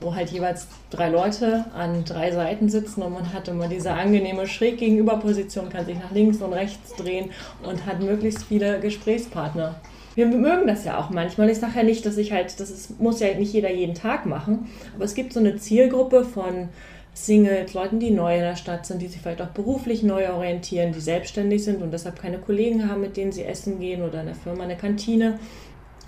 wo 0.00 0.14
halt 0.14 0.30
jeweils 0.30 0.68
drei 0.90 1.08
Leute 1.08 1.66
an 1.74 2.04
drei 2.04 2.30
Seiten 2.32 2.68
sitzen 2.68 3.02
und 3.02 3.12
man 3.12 3.32
hat 3.32 3.48
immer 3.48 3.68
diese 3.68 3.92
angenehme 3.92 4.46
schräg 4.46 4.78
gegenüber 4.78 5.16
Position, 5.16 5.68
kann 5.68 5.84
sich 5.84 5.98
nach 5.98 6.12
links 6.12 6.40
und 6.40 6.52
rechts 6.52 6.94
drehen 6.94 7.30
und 7.62 7.86
hat 7.86 8.00
möglichst 8.00 8.44
viele 8.44 8.80
Gesprächspartner. 8.80 9.74
Wir 10.14 10.26
mögen 10.26 10.66
das 10.66 10.84
ja 10.84 10.98
auch 10.98 11.10
manchmal. 11.10 11.50
Ich 11.50 11.58
sage 11.58 11.72
ja 11.76 11.82
nicht, 11.82 12.04
dass 12.04 12.16
ich 12.16 12.32
halt, 12.32 12.58
das 12.58 12.70
ist, 12.70 13.00
muss 13.00 13.20
ja 13.20 13.32
nicht 13.34 13.52
jeder 13.52 13.70
jeden 13.70 13.94
Tag 13.94 14.26
machen, 14.26 14.68
aber 14.94 15.04
es 15.04 15.14
gibt 15.14 15.32
so 15.32 15.40
eine 15.40 15.56
Zielgruppe 15.56 16.24
von 16.24 16.68
Singles, 17.12 17.74
Leuten, 17.74 17.98
die 17.98 18.10
neu 18.10 18.36
in 18.36 18.42
der 18.42 18.56
Stadt 18.56 18.86
sind, 18.86 19.02
die 19.02 19.08
sich 19.08 19.20
vielleicht 19.20 19.42
auch 19.42 19.48
beruflich 19.48 20.02
neu 20.02 20.30
orientieren, 20.30 20.92
die 20.92 21.00
selbstständig 21.00 21.64
sind 21.64 21.82
und 21.82 21.92
deshalb 21.92 22.20
keine 22.20 22.38
Kollegen 22.38 22.88
haben, 22.88 23.00
mit 23.00 23.16
denen 23.16 23.32
sie 23.32 23.44
essen 23.44 23.80
gehen 23.80 24.02
oder 24.02 24.20
in 24.20 24.26
der 24.26 24.34
Firma 24.34 24.64
eine 24.64 24.76
Kantine 24.76 25.38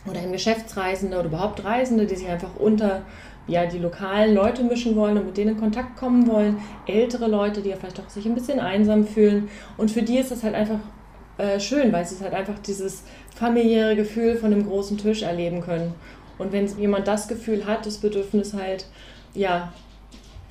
oder 0.08 0.20
ein 0.20 0.32
Geschäftsreisende 0.32 1.18
oder 1.18 1.26
überhaupt 1.26 1.64
Reisende, 1.64 2.06
die 2.06 2.16
sich 2.16 2.28
einfach 2.28 2.56
unter 2.56 3.02
ja, 3.48 3.66
die 3.66 3.78
lokalen 3.78 4.34
Leute 4.34 4.62
mischen 4.62 4.94
wollen 4.94 5.18
und 5.18 5.26
mit 5.26 5.36
denen 5.36 5.54
in 5.54 5.60
Kontakt 5.60 5.96
kommen 5.96 6.26
wollen. 6.28 6.58
Ältere 6.86 7.26
Leute, 7.26 7.60
die 7.60 7.70
ja 7.70 7.76
vielleicht 7.76 8.00
auch 8.00 8.08
sich 8.08 8.24
ein 8.24 8.34
bisschen 8.34 8.60
einsam 8.60 9.04
fühlen. 9.04 9.48
Und 9.76 9.90
für 9.90 10.02
die 10.02 10.18
ist 10.18 10.30
das 10.30 10.44
halt 10.44 10.54
einfach 10.54 10.78
äh, 11.38 11.58
schön, 11.58 11.92
weil 11.92 12.04
sie 12.04 12.22
halt 12.22 12.34
einfach 12.34 12.58
dieses 12.60 13.02
familiäre 13.34 13.96
Gefühl 13.96 14.36
von 14.36 14.52
einem 14.52 14.66
großen 14.66 14.96
Tisch 14.96 15.22
erleben 15.22 15.60
können. 15.60 15.94
Und 16.38 16.52
wenn 16.52 16.66
jemand 16.78 17.08
das 17.08 17.26
Gefühl 17.26 17.66
hat, 17.66 17.84
das 17.84 17.98
Bedürfnis 17.98 18.54
halt, 18.54 18.86
ja, 19.34 19.72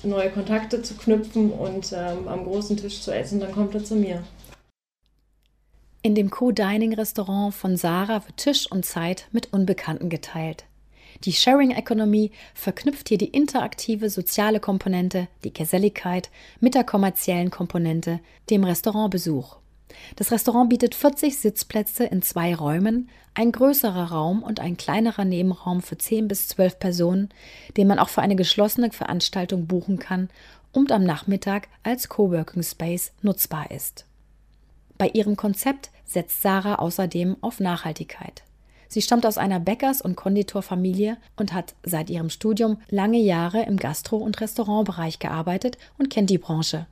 neue 0.04 0.30
Kontakte 0.30 0.82
zu 0.82 0.94
knüpfen 0.94 1.50
und 1.50 1.92
ähm, 1.92 2.28
am 2.28 2.44
großen 2.44 2.76
Tisch 2.76 3.00
zu 3.00 3.14
essen, 3.14 3.40
dann 3.40 3.52
kommt 3.52 3.74
er 3.74 3.84
zu 3.84 3.96
mir. 3.96 4.22
In 6.02 6.14
dem 6.16 6.30
Co-Dining-Restaurant 6.30 7.54
von 7.54 7.76
Sarah 7.76 8.26
wird 8.26 8.36
Tisch 8.36 8.70
und 8.70 8.84
Zeit 8.84 9.28
mit 9.30 9.52
Unbekannten 9.52 10.08
geteilt. 10.08 10.64
Die 11.24 11.32
Sharing 11.32 11.70
Economy 11.70 12.32
verknüpft 12.54 13.08
hier 13.08 13.18
die 13.18 13.28
interaktive 13.28 14.10
soziale 14.10 14.58
Komponente, 14.58 15.28
die 15.44 15.52
Geselligkeit, 15.52 16.30
mit 16.58 16.74
der 16.74 16.82
kommerziellen 16.82 17.50
Komponente, 17.50 18.18
dem 18.50 18.64
Restaurantbesuch. 18.64 19.61
Das 20.16 20.32
Restaurant 20.32 20.70
bietet 20.70 20.94
40 20.94 21.38
Sitzplätze 21.38 22.04
in 22.04 22.22
zwei 22.22 22.54
Räumen, 22.54 23.08
ein 23.34 23.52
größerer 23.52 24.10
Raum 24.10 24.42
und 24.42 24.60
ein 24.60 24.76
kleinerer 24.76 25.24
Nebenraum 25.24 25.82
für 25.82 25.96
10 25.96 26.28
bis 26.28 26.48
12 26.48 26.78
Personen, 26.78 27.28
den 27.76 27.86
man 27.86 27.98
auch 27.98 28.08
für 28.08 28.22
eine 28.22 28.36
geschlossene 28.36 28.90
Veranstaltung 28.90 29.66
buchen 29.66 29.98
kann 29.98 30.28
und 30.72 30.92
am 30.92 31.04
Nachmittag 31.04 31.68
als 31.82 32.08
Coworking 32.08 32.62
Space 32.62 33.12
nutzbar 33.22 33.70
ist. 33.70 34.06
Bei 34.98 35.08
ihrem 35.08 35.36
Konzept 35.36 35.90
setzt 36.04 36.42
Sarah 36.42 36.76
außerdem 36.76 37.36
auf 37.40 37.60
Nachhaltigkeit. 37.60 38.42
Sie 38.88 39.00
stammt 39.00 39.24
aus 39.24 39.38
einer 39.38 39.58
Bäckers- 39.58 40.02
und 40.02 40.16
Konditorfamilie 40.16 41.16
und 41.36 41.54
hat 41.54 41.74
seit 41.82 42.10
ihrem 42.10 42.28
Studium 42.28 42.76
lange 42.90 43.18
Jahre 43.18 43.62
im 43.62 43.78
Gastro- 43.78 44.18
und 44.18 44.38
Restaurantbereich 44.40 45.18
gearbeitet 45.18 45.78
und 45.96 46.10
kennt 46.10 46.28
die 46.28 46.36
Branche. 46.36 46.86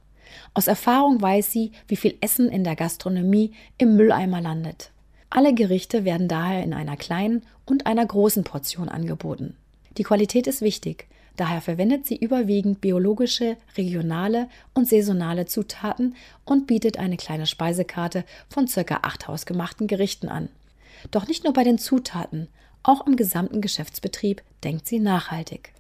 Aus 0.55 0.67
Erfahrung 0.67 1.21
weiß 1.21 1.51
sie, 1.53 1.73
wie 1.89 1.97
viel 1.97 2.17
Essen 2.21 2.49
in 2.49 2.65
der 2.65 2.77
Gastronomie 2.77 3.53
im 3.79 3.97
Mülleimer 3.97 4.41
landet. 4.41 4.91
Alle 5.31 5.55
Gerichte 5.55 6.05
werden 6.05 6.29
daher 6.29 6.63
in 6.65 6.75
einer 6.75 6.97
kleinen 6.97 7.43
und 7.65 7.87
einer 7.87 8.05
großen 8.05 8.45
Portion 8.45 8.89
angeboten. 8.89 9.57
Die 9.97 10.03
Qualität 10.03 10.47
ist 10.47 10.61
wichtig, 10.61 11.07
daher 11.37 11.61
verwendet 11.61 12.07
sie 12.07 12.17
überwiegend 12.17 12.81
biologische, 12.81 13.57
regionale 13.77 14.49
und 14.75 14.89
saisonale 14.89 15.47
Zutaten 15.47 16.17
und 16.45 16.67
bietet 16.67 16.99
eine 16.99 17.17
kleine 17.17 17.47
Speisekarte 17.47 18.25
von 18.49 18.67
ca. 18.67 19.01
acht 19.03 19.29
hausgemachten 19.29 19.87
Gerichten 19.87 20.29
an. 20.29 20.49
Doch 21.11 21.29
nicht 21.29 21.45
nur 21.45 21.53
bei 21.53 21.65
den 21.65 21.79
Zutaten, 21.79 22.49
auch 22.83 23.07
im 23.07 23.17
gesamten 23.17 23.61
Geschäftsbetrieb 23.61 24.43
denkt 24.65 24.87
sie 24.87 24.99
nachhaltig 24.99 25.73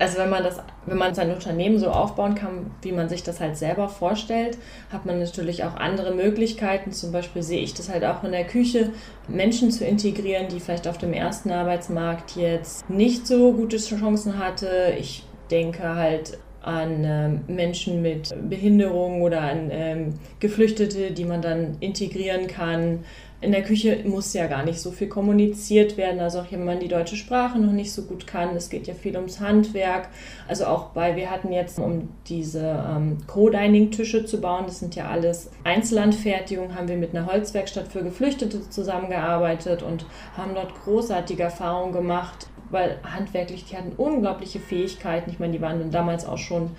also 0.00 0.16
wenn 0.16 0.30
man 0.30 0.42
das, 0.42 0.58
wenn 0.86 0.96
man 0.96 1.14
sein 1.14 1.30
Unternehmen 1.30 1.78
so 1.78 1.88
aufbauen 1.88 2.34
kann, 2.34 2.70
wie 2.80 2.90
man 2.90 3.10
sich 3.10 3.22
das 3.22 3.38
halt 3.38 3.58
selber 3.58 3.88
vorstellt, 3.88 4.56
hat 4.90 5.04
man 5.04 5.20
natürlich 5.20 5.62
auch 5.62 5.76
andere 5.76 6.14
Möglichkeiten. 6.14 6.90
Zum 6.92 7.12
Beispiel 7.12 7.42
sehe 7.42 7.60
ich 7.60 7.74
das 7.74 7.90
halt 7.90 8.04
auch 8.04 8.24
in 8.24 8.32
der 8.32 8.46
Küche, 8.46 8.92
Menschen 9.28 9.70
zu 9.70 9.84
integrieren, 9.84 10.48
die 10.48 10.58
vielleicht 10.58 10.88
auf 10.88 10.96
dem 10.96 11.12
ersten 11.12 11.50
Arbeitsmarkt 11.50 12.34
jetzt 12.34 12.88
nicht 12.88 13.26
so 13.26 13.52
gute 13.52 13.76
Chancen 13.76 14.38
hatte. 14.38 14.94
Ich 14.98 15.26
denke 15.50 15.94
halt 15.94 16.38
an 16.62 17.04
ähm, 17.04 17.40
Menschen 17.46 18.00
mit 18.00 18.30
Behinderung 18.48 19.22
oder 19.22 19.42
an 19.42 19.68
ähm, 19.70 20.14
Geflüchtete, 20.40 21.10
die 21.10 21.24
man 21.24 21.42
dann 21.42 21.76
integrieren 21.80 22.46
kann 22.46 23.04
in 23.42 23.52
der 23.52 23.62
Küche 23.62 24.02
muss 24.04 24.34
ja 24.34 24.46
gar 24.46 24.64
nicht 24.64 24.80
so 24.80 24.90
viel 24.90 25.08
kommuniziert 25.08 25.96
werden. 25.96 26.20
Also 26.20 26.40
auch 26.40 26.50
wenn 26.50 26.64
man 26.64 26.78
die 26.78 26.88
deutsche 26.88 27.16
Sprache 27.16 27.58
noch 27.58 27.72
nicht 27.72 27.92
so 27.92 28.02
gut 28.02 28.26
kann. 28.26 28.54
Es 28.54 28.68
geht 28.68 28.86
ja 28.86 28.92
viel 28.92 29.16
ums 29.16 29.40
Handwerk. 29.40 30.08
Also 30.46 30.66
auch 30.66 30.90
bei, 30.90 31.16
wir 31.16 31.30
hatten 31.30 31.50
jetzt, 31.50 31.78
um 31.78 32.10
diese 32.26 32.84
ähm, 32.86 33.18
Co-Dining-Tische 33.26 34.26
zu 34.26 34.40
bauen, 34.40 34.64
das 34.66 34.80
sind 34.80 34.94
ja 34.94 35.08
alles 35.08 35.50
Einzelanfertigungen, 35.64 36.74
haben 36.74 36.88
wir 36.88 36.96
mit 36.96 37.16
einer 37.16 37.26
Holzwerkstatt 37.26 37.88
für 37.88 38.02
Geflüchtete 38.02 38.68
zusammengearbeitet 38.68 39.82
und 39.82 40.04
haben 40.36 40.54
dort 40.54 40.74
großartige 40.84 41.42
Erfahrungen 41.42 41.92
gemacht, 41.92 42.48
weil 42.70 42.98
handwerklich, 43.02 43.64
die 43.64 43.76
hatten 43.76 43.92
unglaubliche 43.96 44.60
Fähigkeiten. 44.60 45.30
Ich 45.30 45.38
meine, 45.38 45.54
die 45.54 45.62
waren 45.62 45.90
damals 45.90 46.26
auch 46.26 46.38
schon 46.38 46.72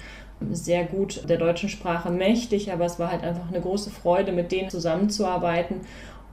sehr 0.50 0.86
gut 0.86 1.30
der 1.30 1.38
deutschen 1.38 1.70
Sprache 1.70 2.10
mächtig, 2.10 2.72
aber 2.72 2.86
es 2.86 3.00
war 3.00 3.12
halt 3.12 3.24
einfach 3.24 3.48
eine 3.50 3.62
große 3.62 3.92
Freude, 3.92 4.32
mit 4.32 4.52
denen 4.52 4.70
zusammenzuarbeiten. 4.70 5.82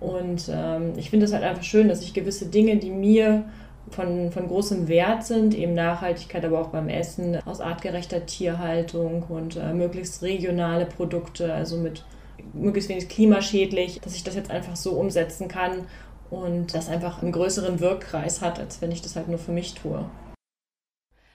Und 0.01 0.51
ähm, 0.53 0.93
ich 0.97 1.11
finde 1.11 1.27
es 1.27 1.33
halt 1.33 1.45
einfach 1.45 1.63
schön, 1.63 1.89
dass 1.89 2.03
ich 2.03 2.15
gewisse 2.15 2.47
Dinge, 2.47 2.77
die 2.77 2.91
mir 2.91 3.45
von, 3.91 4.31
von 4.31 4.47
großem 4.47 4.89
Wert 4.89 5.25
sind, 5.25 5.55
eben 5.55 5.75
Nachhaltigkeit, 5.75 6.45
aber 6.45 6.61
auch 6.61 6.69
beim 6.69 6.89
Essen, 6.89 7.39
aus 7.47 7.61
artgerechter 7.61 8.27
Tierhaltung 8.27 9.25
und 9.25 9.57
äh, 9.57 9.73
möglichst 9.73 10.23
regionale 10.23 10.87
Produkte, 10.87 11.53
also 11.53 11.77
mit 11.79 12.05
möglichst 12.53 12.89
wenig 12.89 13.09
klimaschädlich, 13.09 14.01
dass 14.01 14.15
ich 14.15 14.25
das 14.25 14.35
jetzt 14.35 14.51
einfach 14.51 14.77
so 14.77 14.93
umsetzen 14.93 15.49
kann 15.49 15.87
und 16.31 16.75
das 16.75 16.89
einfach 16.89 17.23
einen 17.23 17.33
größeren 17.33 17.81
Wirkkreis 17.81 18.41
hat, 18.41 18.59
als 18.59 18.81
wenn 18.81 18.93
ich 18.93 19.03
das 19.03 19.17
halt 19.17 19.29
nur 19.29 19.39
für 19.39 19.53
mich 19.53 19.75
tue. 19.75 20.05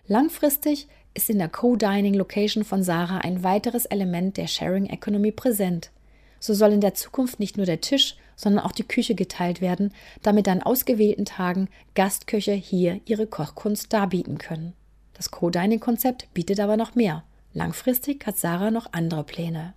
Langfristig 0.07 0.87
ist 1.13 1.29
in 1.29 1.37
der 1.37 1.49
Co-Dining-Location 1.49 2.63
von 2.63 2.83
Sarah 2.83 3.19
ein 3.19 3.43
weiteres 3.43 3.85
Element 3.85 4.37
der 4.37 4.47
Sharing 4.47 4.87
Economy 4.87 5.31
präsent. 5.31 5.91
So 6.39 6.53
soll 6.53 6.73
in 6.73 6.81
der 6.81 6.93
Zukunft 6.93 7.39
nicht 7.39 7.57
nur 7.57 7.65
der 7.65 7.81
Tisch, 7.81 8.17
sondern 8.35 8.65
auch 8.65 8.71
die 8.71 8.87
Küche 8.87 9.15
geteilt 9.15 9.61
werden, 9.61 9.93
damit 10.21 10.47
an 10.47 10.63
ausgewählten 10.63 11.25
Tagen 11.25 11.69
Gastköche 11.95 12.53
hier 12.53 12.99
ihre 13.05 13.27
Kochkunst 13.27 13.91
darbieten 13.93 14.37
können. 14.37 14.73
Das 15.13 15.31
Co-Dining-Konzept 15.31 16.33
bietet 16.33 16.59
aber 16.59 16.77
noch 16.77 16.95
mehr. 16.95 17.23
Langfristig 17.53 18.25
hat 18.25 18.37
Sarah 18.37 18.71
noch 18.71 18.93
andere 18.93 19.23
Pläne. 19.23 19.73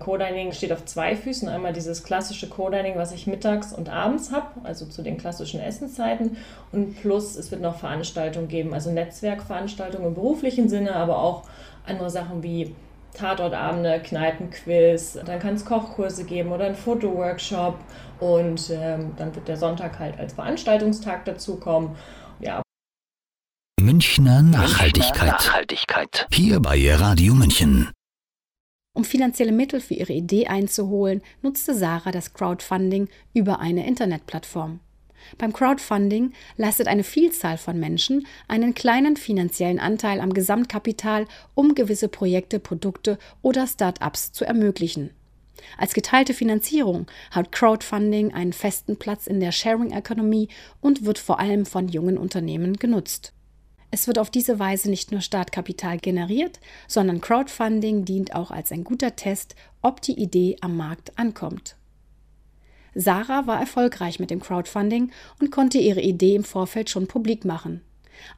Co-Dining 0.00 0.52
steht 0.52 0.72
auf 0.72 0.86
zwei 0.86 1.14
Füßen. 1.14 1.48
Einmal 1.48 1.72
dieses 1.72 2.02
klassische 2.02 2.48
Co-Dining, 2.48 2.96
was 2.96 3.12
ich 3.12 3.26
mittags 3.26 3.72
und 3.72 3.90
abends 3.90 4.32
habe, 4.32 4.64
also 4.64 4.86
zu 4.86 5.02
den 5.02 5.18
klassischen 5.18 5.60
Essenszeiten. 5.60 6.38
Und 6.72 7.00
plus, 7.00 7.36
es 7.36 7.50
wird 7.50 7.60
noch 7.60 7.76
Veranstaltungen 7.78 8.48
geben, 8.48 8.72
also 8.72 8.90
Netzwerkveranstaltungen 8.90 10.08
im 10.08 10.14
beruflichen 10.14 10.68
Sinne, 10.68 10.96
aber 10.96 11.18
auch 11.18 11.44
andere 11.86 12.10
Sachen 12.10 12.42
wie 12.42 12.74
Tatortabende, 13.14 14.00
Kneipenquiz. 14.00 15.18
Dann 15.24 15.38
kann 15.38 15.54
es 15.54 15.64
Kochkurse 15.64 16.24
geben 16.24 16.52
oder 16.52 16.66
einen 16.66 16.74
Fotoworkshop. 16.74 17.78
Und 18.20 18.70
ähm, 18.70 19.12
dann 19.16 19.34
wird 19.34 19.48
der 19.48 19.56
Sonntag 19.56 19.98
halt 19.98 20.18
als 20.18 20.32
Veranstaltungstag 20.32 21.24
dazukommen. 21.24 21.96
Ja. 22.40 22.62
Münchner 23.80 24.42
Nachhaltigkeit. 24.42 25.28
Nachhaltigkeit. 25.28 26.26
Hier 26.32 26.60
bei 26.60 26.94
Radio 26.94 27.34
München. 27.34 27.90
Um 28.92 29.04
finanzielle 29.04 29.52
Mittel 29.52 29.80
für 29.80 29.94
ihre 29.94 30.12
Idee 30.12 30.48
einzuholen, 30.48 31.22
nutzte 31.42 31.74
Sarah 31.74 32.10
das 32.10 32.34
Crowdfunding 32.34 33.08
über 33.32 33.60
eine 33.60 33.86
Internetplattform. 33.86 34.80
Beim 35.38 35.52
Crowdfunding 35.52 36.32
leistet 36.56 36.88
eine 36.88 37.04
Vielzahl 37.04 37.58
von 37.58 37.78
Menschen 37.78 38.26
einen 38.48 38.74
kleinen 38.74 39.16
finanziellen 39.16 39.78
Anteil 39.78 40.20
am 40.20 40.32
Gesamtkapital, 40.32 41.26
um 41.54 41.74
gewisse 41.74 42.08
Projekte, 42.08 42.60
Produkte 42.60 43.18
oder 43.42 43.66
Start-ups 43.66 44.32
zu 44.32 44.44
ermöglichen. 44.44 45.10
Als 45.76 45.94
geteilte 45.94 46.34
Finanzierung 46.34 47.06
hat 47.30 47.52
Crowdfunding 47.52 48.32
einen 48.32 48.52
festen 48.52 48.96
Platz 48.96 49.26
in 49.26 49.40
der 49.40 49.52
Sharing 49.52 49.92
Economy 49.92 50.48
und 50.80 51.04
wird 51.04 51.18
vor 51.18 51.38
allem 51.38 51.66
von 51.66 51.88
jungen 51.88 52.18
Unternehmen 52.18 52.76
genutzt. 52.76 53.32
Es 53.90 54.06
wird 54.06 54.18
auf 54.18 54.30
diese 54.30 54.58
Weise 54.58 54.88
nicht 54.88 55.10
nur 55.10 55.20
Startkapital 55.20 55.98
generiert, 55.98 56.60
sondern 56.86 57.20
Crowdfunding 57.20 58.04
dient 58.04 58.34
auch 58.34 58.50
als 58.50 58.70
ein 58.70 58.84
guter 58.84 59.16
Test, 59.16 59.56
ob 59.82 60.00
die 60.00 60.18
Idee 60.18 60.56
am 60.60 60.76
Markt 60.76 61.18
ankommt. 61.18 61.76
Sarah 62.94 63.46
war 63.46 63.60
erfolgreich 63.60 64.18
mit 64.18 64.30
dem 64.30 64.40
Crowdfunding 64.40 65.10
und 65.40 65.50
konnte 65.50 65.78
ihre 65.78 66.00
Idee 66.00 66.34
im 66.34 66.44
Vorfeld 66.44 66.90
schon 66.90 67.06
publik 67.06 67.44
machen. 67.44 67.82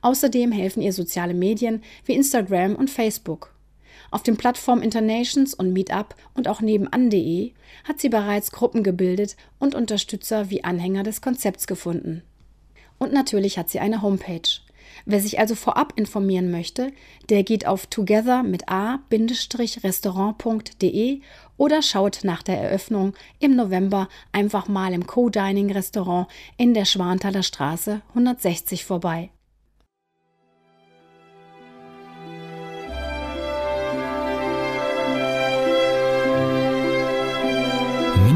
Außerdem 0.01 0.53
helfen 0.53 0.83
ihr 0.83 0.93
soziale 0.93 1.35
Medien 1.35 1.83
wie 2.05 2.15
Instagram 2.15 2.77
und 2.77 2.91
Facebook. 2.91 3.55
Auf 4.11 4.23
den 4.23 4.37
Plattformen 4.37 4.83
Internations 4.83 5.55
und 5.55 5.73
Meetup 5.73 6.15
und 6.35 6.47
auch 6.47 6.61
nebenan.de 6.61 7.53
hat 7.85 8.01
sie 8.01 8.11
bereits 8.11 8.53
Gruppen 8.53 8.83
gebildet 8.83 9.37
und 9.59 9.75
Unterstützer 9.75 10.51
wie 10.51 10.65
Anhänger 10.65 11.03
des 11.03 11.23
Konzepts 11.23 11.67
gefunden. 11.67 12.23
Und 12.99 13.13
natürlich 13.13 13.59
hat 13.59 13.71
sie 13.71 13.81
eine 13.81 14.03
Homepage. 14.03 14.61
Wer 15.07 15.21
sich 15.21 15.39
also 15.39 15.55
vorab 15.55 15.95
informieren 15.97 16.51
möchte, 16.51 16.93
der 17.31 17.43
geht 17.43 17.67
auf 17.67 17.87
together 17.87 18.43
mit 18.43 18.69
a-restaurant.de 18.69 21.21
oder 21.57 21.83
schaut 21.83 22.21
nach 22.25 22.43
der 22.43 22.61
Eröffnung 22.61 23.15
im 23.39 23.57
November 23.57 24.09
einfach 24.33 24.69
mal 24.69 24.93
im 24.93 25.07
Co-Dining 25.07 25.73
Restaurant 25.73 26.29
in 26.57 26.75
der 26.75 26.85
Schwanthaler 26.85 27.43
Straße 27.43 28.03
160 28.11 28.85
vorbei. 28.85 29.31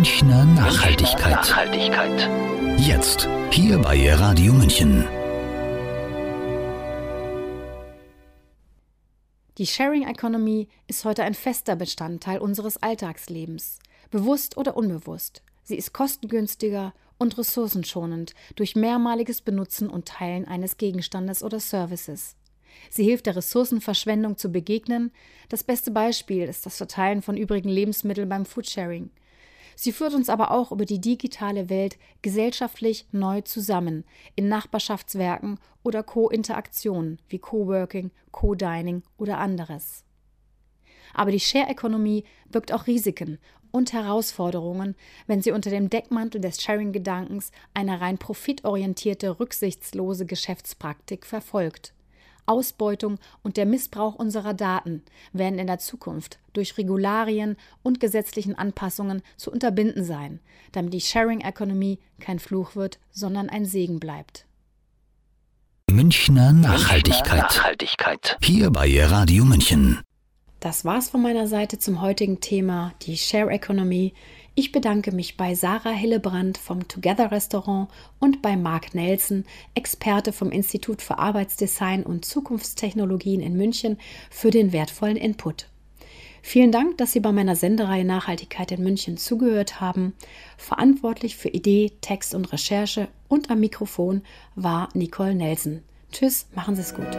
Münchner 0.06 0.44
Nachhaltigkeit. 0.44 1.32
Nachhaltigkeit. 1.32 2.30
Jetzt 2.78 3.28
hier 3.50 3.78
bei 3.78 4.14
Radio 4.14 4.52
München. 4.52 5.04
Die 9.58 9.66
Sharing 9.66 10.06
Economy 10.06 10.68
ist 10.86 11.06
heute 11.06 11.22
ein 11.22 11.32
fester 11.32 11.76
Bestandteil 11.76 12.40
unseres 12.40 12.76
Alltagslebens, 12.82 13.78
bewusst 14.10 14.58
oder 14.58 14.76
unbewusst. 14.76 15.42
Sie 15.62 15.76
ist 15.76 15.94
kostengünstiger 15.94 16.92
und 17.16 17.38
ressourcenschonend 17.38 18.34
durch 18.54 18.76
mehrmaliges 18.76 19.40
Benutzen 19.40 19.88
und 19.88 20.08
Teilen 20.08 20.44
eines 20.44 20.76
Gegenstandes 20.76 21.42
oder 21.42 21.58
Services. 21.58 22.36
Sie 22.90 23.04
hilft 23.04 23.24
der 23.24 23.36
Ressourcenverschwendung 23.36 24.36
zu 24.36 24.50
begegnen. 24.50 25.10
Das 25.48 25.64
beste 25.64 25.90
Beispiel 25.90 26.42
ist 26.42 26.66
das 26.66 26.76
Verteilen 26.76 27.22
von 27.22 27.38
übrigen 27.38 27.70
Lebensmitteln 27.70 28.28
beim 28.28 28.44
Foodsharing. 28.44 29.08
Sie 29.78 29.92
führt 29.92 30.14
uns 30.14 30.30
aber 30.30 30.50
auch 30.50 30.72
über 30.72 30.86
die 30.86 31.00
digitale 31.00 31.68
Welt 31.68 31.98
gesellschaftlich 32.22 33.06
neu 33.12 33.42
zusammen, 33.42 34.04
in 34.34 34.48
Nachbarschaftswerken 34.48 35.60
oder 35.82 36.02
Co-Interaktionen 36.02 37.20
wie 37.28 37.38
Coworking, 37.38 38.10
Co-Dining 38.32 39.02
oder 39.18 39.36
anderes. 39.38 40.02
Aber 41.12 41.30
die 41.30 41.40
Share-Ökonomie 41.40 42.24
birgt 42.50 42.72
auch 42.72 42.86
Risiken 42.86 43.38
und 43.70 43.92
Herausforderungen, 43.92 44.96
wenn 45.26 45.42
sie 45.42 45.52
unter 45.52 45.68
dem 45.68 45.90
Deckmantel 45.90 46.40
des 46.40 46.62
Sharing-Gedankens 46.62 47.52
eine 47.74 48.00
rein 48.00 48.16
profitorientierte, 48.16 49.38
rücksichtslose 49.38 50.24
Geschäftspraktik 50.24 51.26
verfolgt. 51.26 51.92
Ausbeutung 52.46 53.18
und 53.42 53.56
der 53.56 53.66
Missbrauch 53.66 54.14
unserer 54.14 54.54
Daten 54.54 55.02
werden 55.32 55.58
in 55.58 55.66
der 55.66 55.78
Zukunft 55.78 56.38
durch 56.52 56.78
Regularien 56.78 57.56
und 57.82 58.00
gesetzlichen 58.00 58.56
Anpassungen 58.56 59.22
zu 59.36 59.50
unterbinden 59.50 60.04
sein, 60.04 60.40
damit 60.72 60.94
die 60.94 61.00
Sharing 61.00 61.40
Economy 61.40 61.98
kein 62.20 62.38
Fluch 62.38 62.76
wird, 62.76 62.98
sondern 63.10 63.48
ein 63.48 63.64
Segen 63.64 64.00
bleibt. 64.00 64.46
Münchner 65.90 66.52
Nachhaltigkeit. 66.52 67.38
Nachhaltigkeit. 67.38 68.38
Hier 68.42 68.70
bei 68.70 69.04
Radio 69.04 69.44
München. 69.44 70.00
Das 70.60 70.84
war's 70.84 71.10
von 71.10 71.22
meiner 71.22 71.46
Seite 71.46 71.78
zum 71.78 72.00
heutigen 72.00 72.40
Thema, 72.40 72.92
die 73.02 73.16
Share 73.16 73.50
Economy. 73.50 74.14
Ich 74.58 74.72
bedanke 74.72 75.12
mich 75.12 75.36
bei 75.36 75.54
Sarah 75.54 75.90
Hillebrand 75.90 76.56
vom 76.56 76.88
Together 76.88 77.30
Restaurant 77.30 77.90
und 78.18 78.40
bei 78.40 78.56
Marc 78.56 78.94
Nelson, 78.94 79.44
Experte 79.74 80.32
vom 80.32 80.50
Institut 80.50 81.02
für 81.02 81.18
Arbeitsdesign 81.18 82.04
und 82.04 82.24
Zukunftstechnologien 82.24 83.42
in 83.42 83.54
München, 83.54 83.98
für 84.30 84.50
den 84.50 84.72
wertvollen 84.72 85.18
Input. 85.18 85.68
Vielen 86.40 86.72
Dank, 86.72 86.96
dass 86.96 87.12
Sie 87.12 87.20
bei 87.20 87.32
meiner 87.32 87.54
Sendereihe 87.54 88.06
Nachhaltigkeit 88.06 88.72
in 88.72 88.82
München 88.82 89.18
zugehört 89.18 89.82
haben. 89.82 90.14
Verantwortlich 90.56 91.36
für 91.36 91.50
Idee, 91.50 91.92
Text 92.00 92.34
und 92.34 92.50
Recherche 92.50 93.08
und 93.28 93.50
am 93.50 93.60
Mikrofon 93.60 94.22
war 94.54 94.88
Nicole 94.94 95.34
Nelson. 95.34 95.82
Tschüss, 96.12 96.46
machen 96.54 96.76
Sie 96.76 96.80
es 96.80 96.94
gut. 96.94 97.14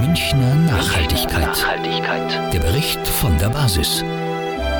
Münchner 0.00 0.54
Nachhaltigkeit. 0.54 1.42
Nachhaltigkeit. 1.42 2.54
Der 2.54 2.60
Bericht 2.60 3.06
von 3.06 3.36
der 3.36 3.50
Basis. 3.50 4.02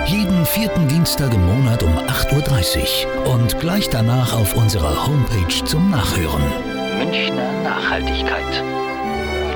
Jeden 0.07 0.45
vierten 0.45 0.87
Dienstag 0.87 1.33
im 1.33 1.47
Monat 1.47 1.83
um 1.83 1.97
8.30 1.97 3.07
Uhr 3.07 3.35
und 3.35 3.59
gleich 3.59 3.89
danach 3.89 4.35
auf 4.35 4.55
unserer 4.55 5.07
Homepage 5.07 5.65
zum 5.65 5.91
Nachhören. 5.91 6.43
Münchner 6.99 7.53
Nachhaltigkeit. 7.63 8.63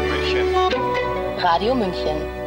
München. 0.08 0.46
Radio 1.42 1.74
München. 1.74 2.37